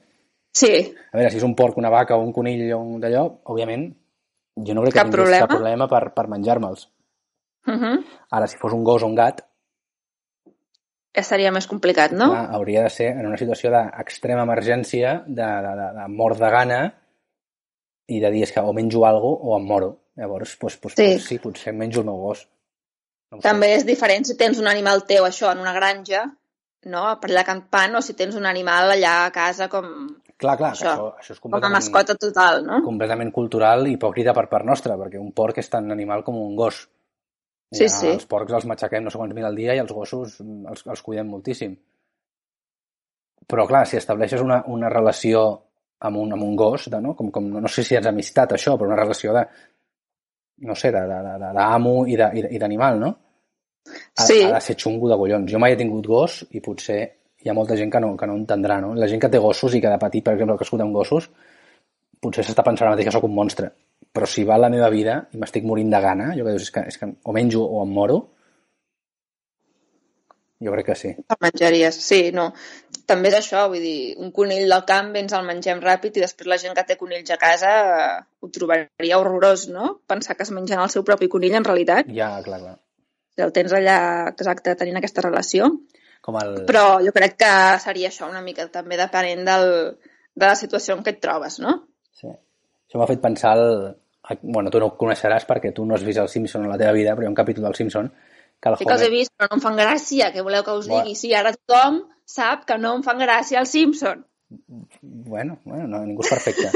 Sí, 0.57 0.71
A 1.13 1.17
veure, 1.19 1.31
si 1.31 1.37
és 1.41 1.45
un 1.45 1.55
porc, 1.55 1.77
una 1.77 1.91
vaca 1.93 2.17
o 2.17 2.23
un 2.23 2.31
conill 2.35 2.63
o 2.73 2.79
un 2.81 3.01
d'allò, 3.03 3.25
òbviament, 3.51 3.89
jo 4.65 4.73
no 4.73 4.85
crec 4.85 4.95
que 4.95 4.99
Cap 4.99 5.11
tingués 5.11 5.19
problema. 5.21 5.43
cap 5.45 5.53
problema 5.55 5.87
per, 5.91 6.01
per 6.15 6.27
menjar-me'ls. 6.33 6.87
uh 7.67 7.73
-huh. 7.73 7.97
Ara, 8.31 8.47
si 8.47 8.57
fos 8.57 8.73
un 8.73 8.83
gos 8.83 9.03
o 9.03 9.07
un 9.07 9.15
gat, 9.15 9.43
seria 11.23 11.51
més 11.51 11.67
complicat, 11.67 12.11
no? 12.11 12.29
clar, 12.29 12.49
hauria 12.53 12.83
de 12.83 12.89
ser 12.89 13.07
en 13.17 13.25
una 13.25 13.37
situació 13.37 13.71
d'extrema 13.71 14.43
emergència, 14.43 15.23
de, 15.25 15.47
de, 15.65 15.75
de, 15.81 15.87
de 15.99 16.07
mort 16.13 16.39
de 16.39 16.49
gana, 16.49 16.81
i 18.07 18.19
de 18.23 18.31
dir, 18.31 18.43
és 18.47 18.53
que 18.55 18.63
o 18.63 18.73
menjo 18.75 19.03
alguna 19.05 19.49
o 19.51 19.57
em 19.57 19.65
moro. 19.67 19.89
Llavors, 20.17 20.57
doncs, 20.59 20.79
doncs, 20.81 20.95
Sí. 20.97 21.09
doncs 21.11 21.27
sí, 21.29 21.39
potser 21.39 21.73
menjo 21.73 22.01
el 22.01 22.07
meu 22.07 22.17
gos. 22.17 22.47
No 23.31 23.41
sé. 23.41 23.43
També 23.49 23.73
és 23.75 23.85
diferent 23.85 24.25
si 24.25 24.37
tens 24.39 24.59
un 24.59 24.67
animal 24.67 25.03
teu, 25.05 25.25
això, 25.27 25.51
en 25.51 25.59
una 25.59 25.73
granja, 25.75 26.23
no? 26.85 27.03
per 27.19 27.29
allà 27.29 27.43
acampant, 27.43 27.95
o 27.99 28.01
si 28.01 28.13
tens 28.13 28.35
un 28.35 28.45
animal 28.45 28.93
allà 28.95 29.25
a 29.25 29.31
casa 29.35 29.67
com, 29.67 29.85
Clar, 30.37 30.53
clar, 30.55 30.73
Això, 30.75 30.91
això, 30.91 31.05
això 31.17 31.33
és 31.33 31.39
com 31.39 31.49
a 31.49 31.57
completament, 31.57 31.73
mascota 31.73 32.15
total, 32.15 32.59
no? 32.63 32.75
completament 32.85 33.31
cultural 33.33 33.87
i 33.87 33.95
hipòcrita 33.95 34.35
per 34.37 34.45
part 34.51 34.67
nostra, 34.69 34.93
perquè 34.99 35.17
un 35.17 35.31
porc 35.33 35.57
és 35.57 35.69
tan 35.69 35.89
animal 35.91 36.21
com 36.23 36.37
un 36.37 36.55
gos. 36.55 36.83
Sí, 37.73 37.87
I, 37.87 37.89
sí. 37.89 38.11
Els 38.13 38.27
porcs 38.29 38.53
els 38.53 38.67
matxaquem 38.69 39.03
no 39.03 39.09
sé 39.09 39.17
quants 39.17 39.33
mil 39.33 39.47
al 39.47 39.57
dia 39.57 39.73
i 39.73 39.81
els 39.81 39.91
gossos 39.91 40.37
els, 40.39 40.85
els 40.85 41.01
cuidem 41.01 41.27
moltíssim. 41.27 41.73
Però, 43.47 43.65
clar, 43.65 43.87
si 43.89 43.97
estableixes 43.97 44.43
una, 44.43 44.61
una 44.67 44.91
relació 44.93 45.41
amb 45.99 46.17
un, 46.17 46.33
amb 46.33 46.43
un 46.43 46.55
gos, 46.55 46.89
de, 46.91 47.01
no? 47.01 47.15
Com, 47.15 47.31
com, 47.31 47.47
no 47.61 47.71
sé 47.71 47.83
si 47.83 47.97
és 47.97 48.05
amistat 48.05 48.53
això, 48.53 48.75
però 48.77 48.91
una 48.91 48.99
relació 48.99 49.33
de, 49.33 49.45
no 50.67 50.75
sé, 50.75 50.91
d'amo 50.91 51.95
i 52.07 52.17
d'animal, 52.17 52.99
no? 52.99 53.13
Ha, 53.87 54.25
Sí. 54.25 54.41
ha 54.43 54.53
de 54.53 54.61
ser 54.61 54.75
xungo 54.75 55.09
de 55.09 55.15
collons. 55.15 55.51
Jo 55.51 55.59
mai 55.59 55.73
he 55.73 55.79
tingut 55.79 56.07
gos 56.07 56.41
i 56.51 56.61
potser 56.61 56.99
hi 57.43 57.49
ha 57.49 57.53
molta 57.53 57.77
gent 57.77 57.91
que 57.91 57.99
no, 58.03 58.15
que 58.17 58.27
no 58.27 58.35
entendrà, 58.35 58.79
no? 58.81 58.93
La 58.93 59.07
gent 59.07 59.21
que 59.21 59.29
té 59.29 59.39
gossos 59.39 59.75
i 59.75 59.81
que 59.81 59.89
de 59.89 59.99
petit, 60.01 60.23
per 60.25 60.33
exemple, 60.33 60.55
ha 60.55 60.61
crescut 60.61 60.81
amb 60.83 60.95
gossos, 60.95 61.29
potser 62.19 62.43
s'està 62.43 62.65
pensant 62.65 62.87
ara 62.87 62.95
mateix 62.95 63.07
que 63.07 63.13
sóc 63.15 63.27
un 63.29 63.35
monstre. 63.35 63.71
Però 64.13 64.25
si 64.27 64.43
va 64.43 64.57
la 64.57 64.69
meva 64.73 64.89
vida 64.89 65.19
i 65.31 65.37
m'estic 65.37 65.63
morint 65.63 65.91
de 65.93 66.01
gana, 66.01 66.31
jo 66.35 66.43
que 66.43 66.55
dius, 66.55 66.65
és 66.67 66.73
que, 66.73 66.83
és 66.91 66.97
que 66.97 67.11
o 67.23 67.35
menjo 67.35 67.61
o 67.63 67.83
em 67.85 67.93
moro, 67.93 68.17
jo 70.59 70.73
crec 70.73 70.87
que 70.89 70.95
sí. 70.97 71.13
El 71.13 71.37
menjaries, 71.45 71.99
sí, 72.01 72.31
no. 72.33 72.49
També 73.07 73.29
és 73.31 73.37
això, 73.37 73.61
vull 73.71 73.83
dir, 73.83 74.15
un 74.19 74.33
conill 74.35 74.67
del 74.67 74.83
camp 74.87 75.13
ens 75.15 75.35
el 75.37 75.45
mengem 75.47 75.79
ràpid 75.83 76.17
i 76.19 76.23
després 76.25 76.49
la 76.51 76.57
gent 76.59 76.73
que 76.75 76.83
té 76.89 76.97
conills 76.99 77.31
a 77.31 77.37
casa 77.39 77.69
eh, 77.83 78.17
ho 78.43 78.49
trobaria 78.51 79.19
horrorós, 79.21 79.69
no? 79.71 79.93
Pensar 80.11 80.35
que 80.35 80.43
es 80.43 80.51
mengen 80.51 80.81
el 80.83 80.91
seu 80.91 81.05
propi 81.07 81.29
conill, 81.31 81.55
en 81.55 81.67
realitat. 81.67 82.11
Ja, 82.17 82.33
clar, 82.43 82.59
clar. 82.65 82.75
Si 83.31 83.45
el 83.45 83.53
tens 83.55 83.75
allà, 83.77 83.97
exacte, 84.33 84.75
tenint 84.75 84.99
aquesta 84.99 85.23
relació. 85.23 85.71
Com 86.25 86.35
el... 86.41 86.53
Però 86.67 86.97
jo 87.05 87.15
crec 87.15 87.37
que 87.39 87.53
seria 87.79 88.11
això 88.11 88.27
una 88.27 88.43
mica 88.43 88.67
també 88.73 88.99
depenent 88.99 89.47
del, 89.47 89.69
de 90.35 90.45
la 90.49 90.57
situació 90.59 90.97
en 90.97 91.05
què 91.05 91.15
et 91.15 91.23
trobes, 91.23 91.61
no? 91.63 91.77
Sí. 92.11 92.27
Això 92.27 92.99
m'ha 92.99 93.07
fet 93.07 93.23
pensar 93.23 93.55
el... 93.61 93.69
Bueno, 94.41 94.67
tu 94.67 94.81
no 94.83 94.89
ho 94.89 94.97
coneixeràs 94.99 95.47
perquè 95.47 95.71
tu 95.71 95.85
no 95.87 95.95
has 95.95 96.03
vist 96.03 96.19
el 96.19 96.27
Simpson 96.27 96.65
en 96.65 96.73
la 96.73 96.79
teva 96.81 96.91
vida, 96.97 97.13
però 97.15 97.23
hi 97.23 97.29
ha 97.29 97.31
un 97.31 97.39
capítol 97.39 97.69
del 97.69 97.77
Simpson 97.79 98.11
que 98.61 98.75
Sí 98.77 98.85
que 98.85 98.93
els 98.93 99.01
he 99.05 99.09
vist, 99.13 99.31
però 99.37 99.49
no 99.51 99.57
em 99.59 99.61
fan 99.63 99.75
gràcia. 99.77 100.31
Què 100.33 100.43
voleu 100.43 100.63
que 100.65 100.71
us 100.79 100.87
Bueno. 100.87 101.03
digui? 101.05 101.15
Sí, 101.15 101.33
ara 101.33 101.53
tothom 101.53 102.01
sap 102.25 102.65
que 102.65 102.77
no 102.77 102.95
em 102.97 103.03
fan 103.03 103.19
gràcia 103.21 103.59
els 103.59 103.69
Simpson. 103.69 104.25
Bueno, 105.01 105.59
bueno 105.65 105.87
no, 105.87 105.99
ningú 106.05 106.23
és 106.23 106.29
perfecte. 106.31 106.71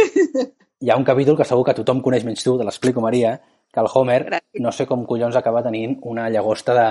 Hi 0.81 0.89
ha 0.89 0.97
un 0.97 1.03
capítol 1.07 1.37
que 1.37 1.45
segur 1.45 1.63
que 1.65 1.73
tothom 1.77 2.01
coneix 2.01 2.23
menys 2.25 2.43
tu, 2.43 2.57
te 2.57 2.63
l'explico, 2.67 3.01
Maria, 3.01 3.35
que 3.71 3.79
el 3.79 3.87
Homer, 3.93 4.25
Gràcies. 4.27 4.61
no 4.61 4.71
sé 4.71 4.85
com 4.85 5.05
collons 5.05 5.35
acaba 5.37 5.61
tenint 5.63 5.99
una 6.03 6.29
llagosta 6.29 6.73
de, 6.75 6.87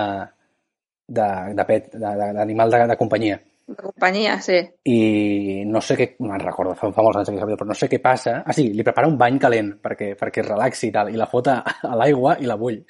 de, 1.07 1.27
de 1.55 1.65
pet, 1.65 1.91
de- 1.93 1.99
de- 2.21 2.33
d'animal 2.33 2.71
de, 2.71 2.87
de 2.87 2.97
companyia. 2.97 3.39
De 3.67 3.75
companyia, 3.77 4.39
sí. 4.41 4.57
I 4.89 5.63
no 5.69 5.79
sé 5.81 5.95
què, 5.99 6.07
no 6.19 6.31
me'n 6.31 6.41
recordo, 6.43 6.73
fa, 6.75 6.89
fa 6.91 7.03
molts 7.05 7.19
anys 7.21 7.29
que 7.39 7.45
però 7.55 7.67
no 7.69 7.75
sé 7.77 7.87
què 7.91 7.99
passa. 8.01 8.41
Ah, 8.45 8.53
sí, 8.53 8.69
li 8.73 8.83
prepara 8.83 9.07
un 9.07 9.17
bany 9.19 9.37
calent 9.39 9.75
perquè, 9.83 10.15
perquè 10.19 10.41
es 10.41 10.47
relaxi 10.49 10.87
i 10.89 10.91
tal, 10.91 11.11
i 11.13 11.19
la 11.19 11.27
fota 11.29 11.61
a 11.83 11.95
l'aigua 11.95 12.37
i 12.41 12.49
la 12.49 12.57
bull. 12.57 12.81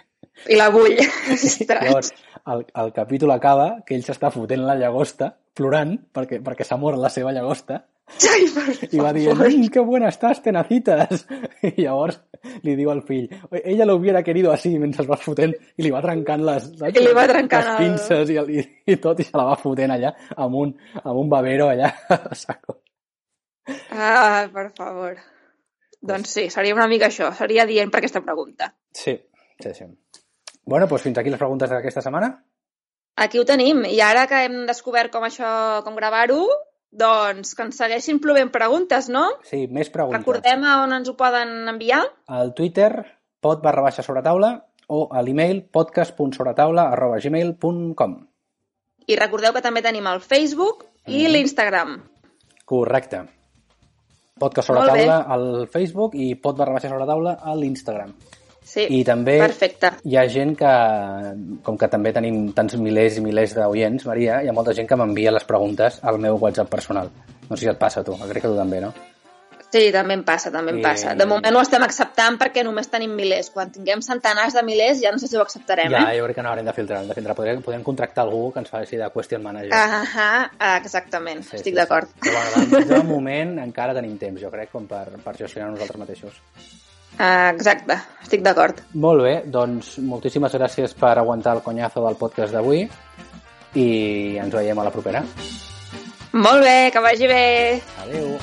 I 0.49 0.57
la 0.57 0.69
vull. 0.73 0.97
Llavors, 0.97 2.11
el, 2.47 2.65
el 2.83 2.91
capítol 2.95 3.31
acaba 3.35 3.83
que 3.85 3.95
ell 3.95 4.03
s'està 4.05 4.31
fotent 4.33 4.63
la 4.65 4.75
llagosta, 4.79 5.31
plorant, 5.53 5.95
perquè, 6.13 6.41
perquè 6.43 6.65
s'ha 6.65 6.79
mort 6.81 6.97
la 6.99 7.11
seva 7.13 7.33
llagosta, 7.35 7.83
Ai, 8.27 8.43
i 8.91 8.99
va 8.99 9.13
dient, 9.15 9.37
favor. 9.37 9.47
mmm, 9.53 9.69
qué 9.71 9.79
buena 9.79 10.09
estás, 10.09 10.41
tenacitas. 10.43 11.25
I 11.69 11.85
llavors 11.85 12.17
li 12.65 12.73
diu 12.75 12.89
al 12.91 13.03
fill, 13.07 13.29
ella 13.63 13.85
lo 13.85 13.95
hubiera 13.95 14.23
querido 14.23 14.51
así, 14.51 14.73
mentre 14.79 15.03
es 15.05 15.09
va 15.09 15.15
fotent, 15.21 15.53
i 15.77 15.85
li 15.85 15.91
va 15.93 16.01
trencant 16.03 16.43
les, 16.43 16.65
saps? 16.79 16.97
I 16.97 17.05
li 17.05 17.13
va 17.15 17.27
trencant 17.29 17.67
les 17.67 17.77
pinces 17.79 18.33
el, 18.35 18.49
i, 18.57 18.65
i 18.91 18.97
tot, 18.99 19.21
i 19.21 19.27
se 19.27 19.37
la 19.37 19.45
va 19.51 19.55
fotent 19.61 19.93
allà 19.95 20.11
amb 20.35 20.57
un, 20.63 20.73
amb 21.03 21.21
un 21.21 21.29
babero 21.31 21.69
allà 21.71 21.93
a 22.17 22.35
saco. 22.35 22.81
Ah, 23.91 24.49
per 24.51 24.71
favor. 24.75 25.19
Doncs 26.01 26.33
sí, 26.33 26.47
seria 26.49 26.73
una 26.73 26.87
mica 26.89 27.07
això. 27.11 27.29
Seria 27.37 27.67
dient 27.69 27.91
per 27.93 28.01
aquesta 28.01 28.23
pregunta. 28.25 28.71
Sí, 28.91 29.13
sí, 29.61 29.73
sí. 29.77 29.85
Bueno, 30.65 30.87
doncs 30.87 31.03
fins 31.03 31.17
aquí 31.17 31.29
les 31.33 31.39
preguntes 31.41 31.69
d'aquesta 31.69 32.01
setmana. 32.05 32.31
Aquí 33.17 33.39
ho 33.41 33.45
tenim. 33.45 33.83
I 33.85 33.99
ara 34.01 34.27
que 34.27 34.45
hem 34.45 34.65
descobert 34.69 35.11
com 35.11 35.23
això, 35.27 35.81
com 35.83 35.95
gravar-ho, 35.97 36.45
doncs 36.91 37.55
que 37.55 37.63
ens 37.67 37.77
segueixin 37.79 38.19
plovent 38.23 38.51
preguntes, 38.51 39.09
no? 39.09 39.25
Sí, 39.47 39.65
més 39.67 39.89
preguntes. 39.89 40.21
Recordem 40.21 40.63
a 40.67 40.77
on 40.83 40.93
ens 40.93 41.09
ho 41.09 41.15
poden 41.19 41.67
enviar? 41.71 42.01
Al 42.27 42.53
Twitter, 42.57 42.91
pot 43.41 43.61
barra 43.63 43.81
baixa 43.85 44.03
sobre 44.05 44.23
taula, 44.25 44.53
o 44.91 45.07
a 45.11 45.21
l'email 45.23 45.63
podcast.sobretaula 45.71 46.89
arroba 46.91 47.19
gmail.com. 47.23 48.15
I 49.07 49.15
recordeu 49.17 49.53
que 49.55 49.61
també 49.63 49.81
tenim 49.81 50.07
el 50.07 50.19
Facebook 50.21 50.85
i 51.07 51.23
Mhm. 51.25 51.31
l'Instagram. 51.31 51.95
Correcte. 52.65 53.23
Podcast 54.39 54.67
sobre 54.67 54.85
taula 54.87 55.17
al 55.27 55.67
Facebook 55.67 56.15
i 56.15 56.35
pot 56.35 56.57
barra 56.57 56.73
baixa 56.73 56.89
sobre 56.89 57.05
taula 57.05 57.33
a 57.41 57.55
l'Instagram. 57.55 58.13
Sí, 58.71 58.85
I 58.87 59.01
també 59.03 59.33
perfecte. 59.41 59.89
hi 60.07 60.15
ha 60.15 60.21
gent 60.31 60.53
que, 60.55 60.73
com 61.65 61.75
que 61.77 61.89
també 61.91 62.13
tenim 62.15 62.53
tants 62.55 62.77
milers 62.79 63.17
i 63.19 63.23
milers 63.25 63.55
d'oients, 63.57 64.05
Maria, 64.07 64.37
hi 64.43 64.47
ha 64.47 64.53
molta 64.55 64.71
gent 64.77 64.87
que 64.87 64.95
m'envia 64.95 65.33
les 65.35 65.43
preguntes 65.43 65.99
al 66.07 66.19
meu 66.23 66.37
WhatsApp 66.39 66.69
personal. 66.71 67.09
No 67.49 67.57
sé 67.57 67.65
si 67.65 67.71
et 67.73 67.79
passa 67.81 67.99
a 67.99 68.05
tu, 68.07 68.15
crec 68.29 68.45
que 68.45 68.47
tu 68.47 68.55
també, 68.55 68.79
no? 68.79 68.93
Sí, 69.71 69.85
també 69.91 70.15
em 70.17 70.23
passa, 70.27 70.49
també 70.51 70.71
em 70.73 70.79
I- 70.79 70.83
passa. 70.83 71.13
De 71.15 71.25
moment 71.27 71.55
ho 71.55 71.61
estem 71.63 71.83
acceptant 71.83 72.35
perquè 72.39 72.63
només 72.63 72.89
tenim 72.91 73.11
milers. 73.15 73.49
Quan 73.55 73.69
tinguem 73.71 74.01
centenars 74.03 74.53
de 74.57 74.63
milers 74.67 74.99
ja 75.03 75.11
no 75.15 75.19
sé 75.19 75.27
si 75.31 75.37
ho 75.39 75.41
acceptarem, 75.43 75.91
ja, 75.91 76.01
eh? 76.11 76.17
jo 76.19 76.25
crec 76.25 76.35
que 76.39 76.43
no 76.43 76.49
haurem 76.51 76.65
de 76.67 76.73
filtrar, 76.75 76.99
hem 77.03 77.07
de 77.07 77.15
filtrar. 77.15 77.35
Podríem, 77.37 77.61
podríem 77.63 77.83
contractar 77.83 78.25
algú 78.25 78.51
que 78.51 78.59
ens 78.59 78.69
faci 78.71 78.99
de 78.99 79.07
question 79.15 79.43
manager. 79.43 79.71
Ah, 79.71 80.49
ah, 80.59 80.77
exactament, 80.77 81.43
Sí, 81.47 81.55
estic 81.59 81.71
sí, 81.73 81.77
d'acord. 81.79 82.07
Sí. 82.19 82.29
Però 82.29 82.43
bueno, 82.55 82.85
de, 82.85 82.85
de 82.95 83.03
moment 83.13 83.57
encara 83.63 83.95
tenim 83.95 84.17
temps, 84.19 84.41
jo 84.43 84.51
crec, 84.51 84.71
com 84.75 84.87
per, 84.91 85.05
per 85.23 85.37
gestionar 85.39 85.71
nosaltres 85.71 85.99
mateixos. 86.03 86.39
Ah, 87.19 87.51
exacte, 87.53 87.97
estic 88.23 88.43
d'acord. 88.45 88.79
Molt 88.93 89.23
bé, 89.25 89.33
doncs 89.45 89.97
moltíssimes 89.99 90.53
gràcies 90.57 90.93
per 90.97 91.17
aguantar 91.17 91.57
el 91.57 91.63
conyazo 91.65 92.05
del 92.05 92.17
podcast 92.19 92.53
d'avui 92.55 92.85
i 93.75 93.87
ens 94.41 94.53
veiem 94.55 94.79
a 94.79 94.87
la 94.87 94.93
propera. 94.93 95.23
Molt 96.31 96.63
bé, 96.63 96.77
que 96.93 97.03
vagi 97.03 97.27
bé. 97.27 97.81
Adeu! 98.05 98.37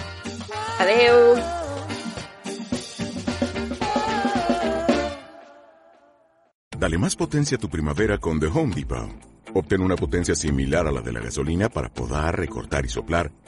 Adeu. 0.78 1.38
Dale 6.78 6.98
más 6.98 7.16
potencia 7.16 7.56
a 7.56 7.60
tu 7.60 7.68
primavera 7.68 8.18
con 8.18 8.38
The 8.38 8.46
Home 8.46 8.74
Depot. 8.74 9.10
Obtén 9.54 9.80
una 9.80 9.96
potencia 9.96 10.36
similar 10.36 10.86
a 10.86 10.92
la 10.92 11.00
de 11.00 11.12
la 11.12 11.20
gasolina 11.20 11.68
para 11.68 11.88
podar, 11.88 12.36
recortar 12.36 12.84
y 12.84 12.88
soplar 12.88 13.32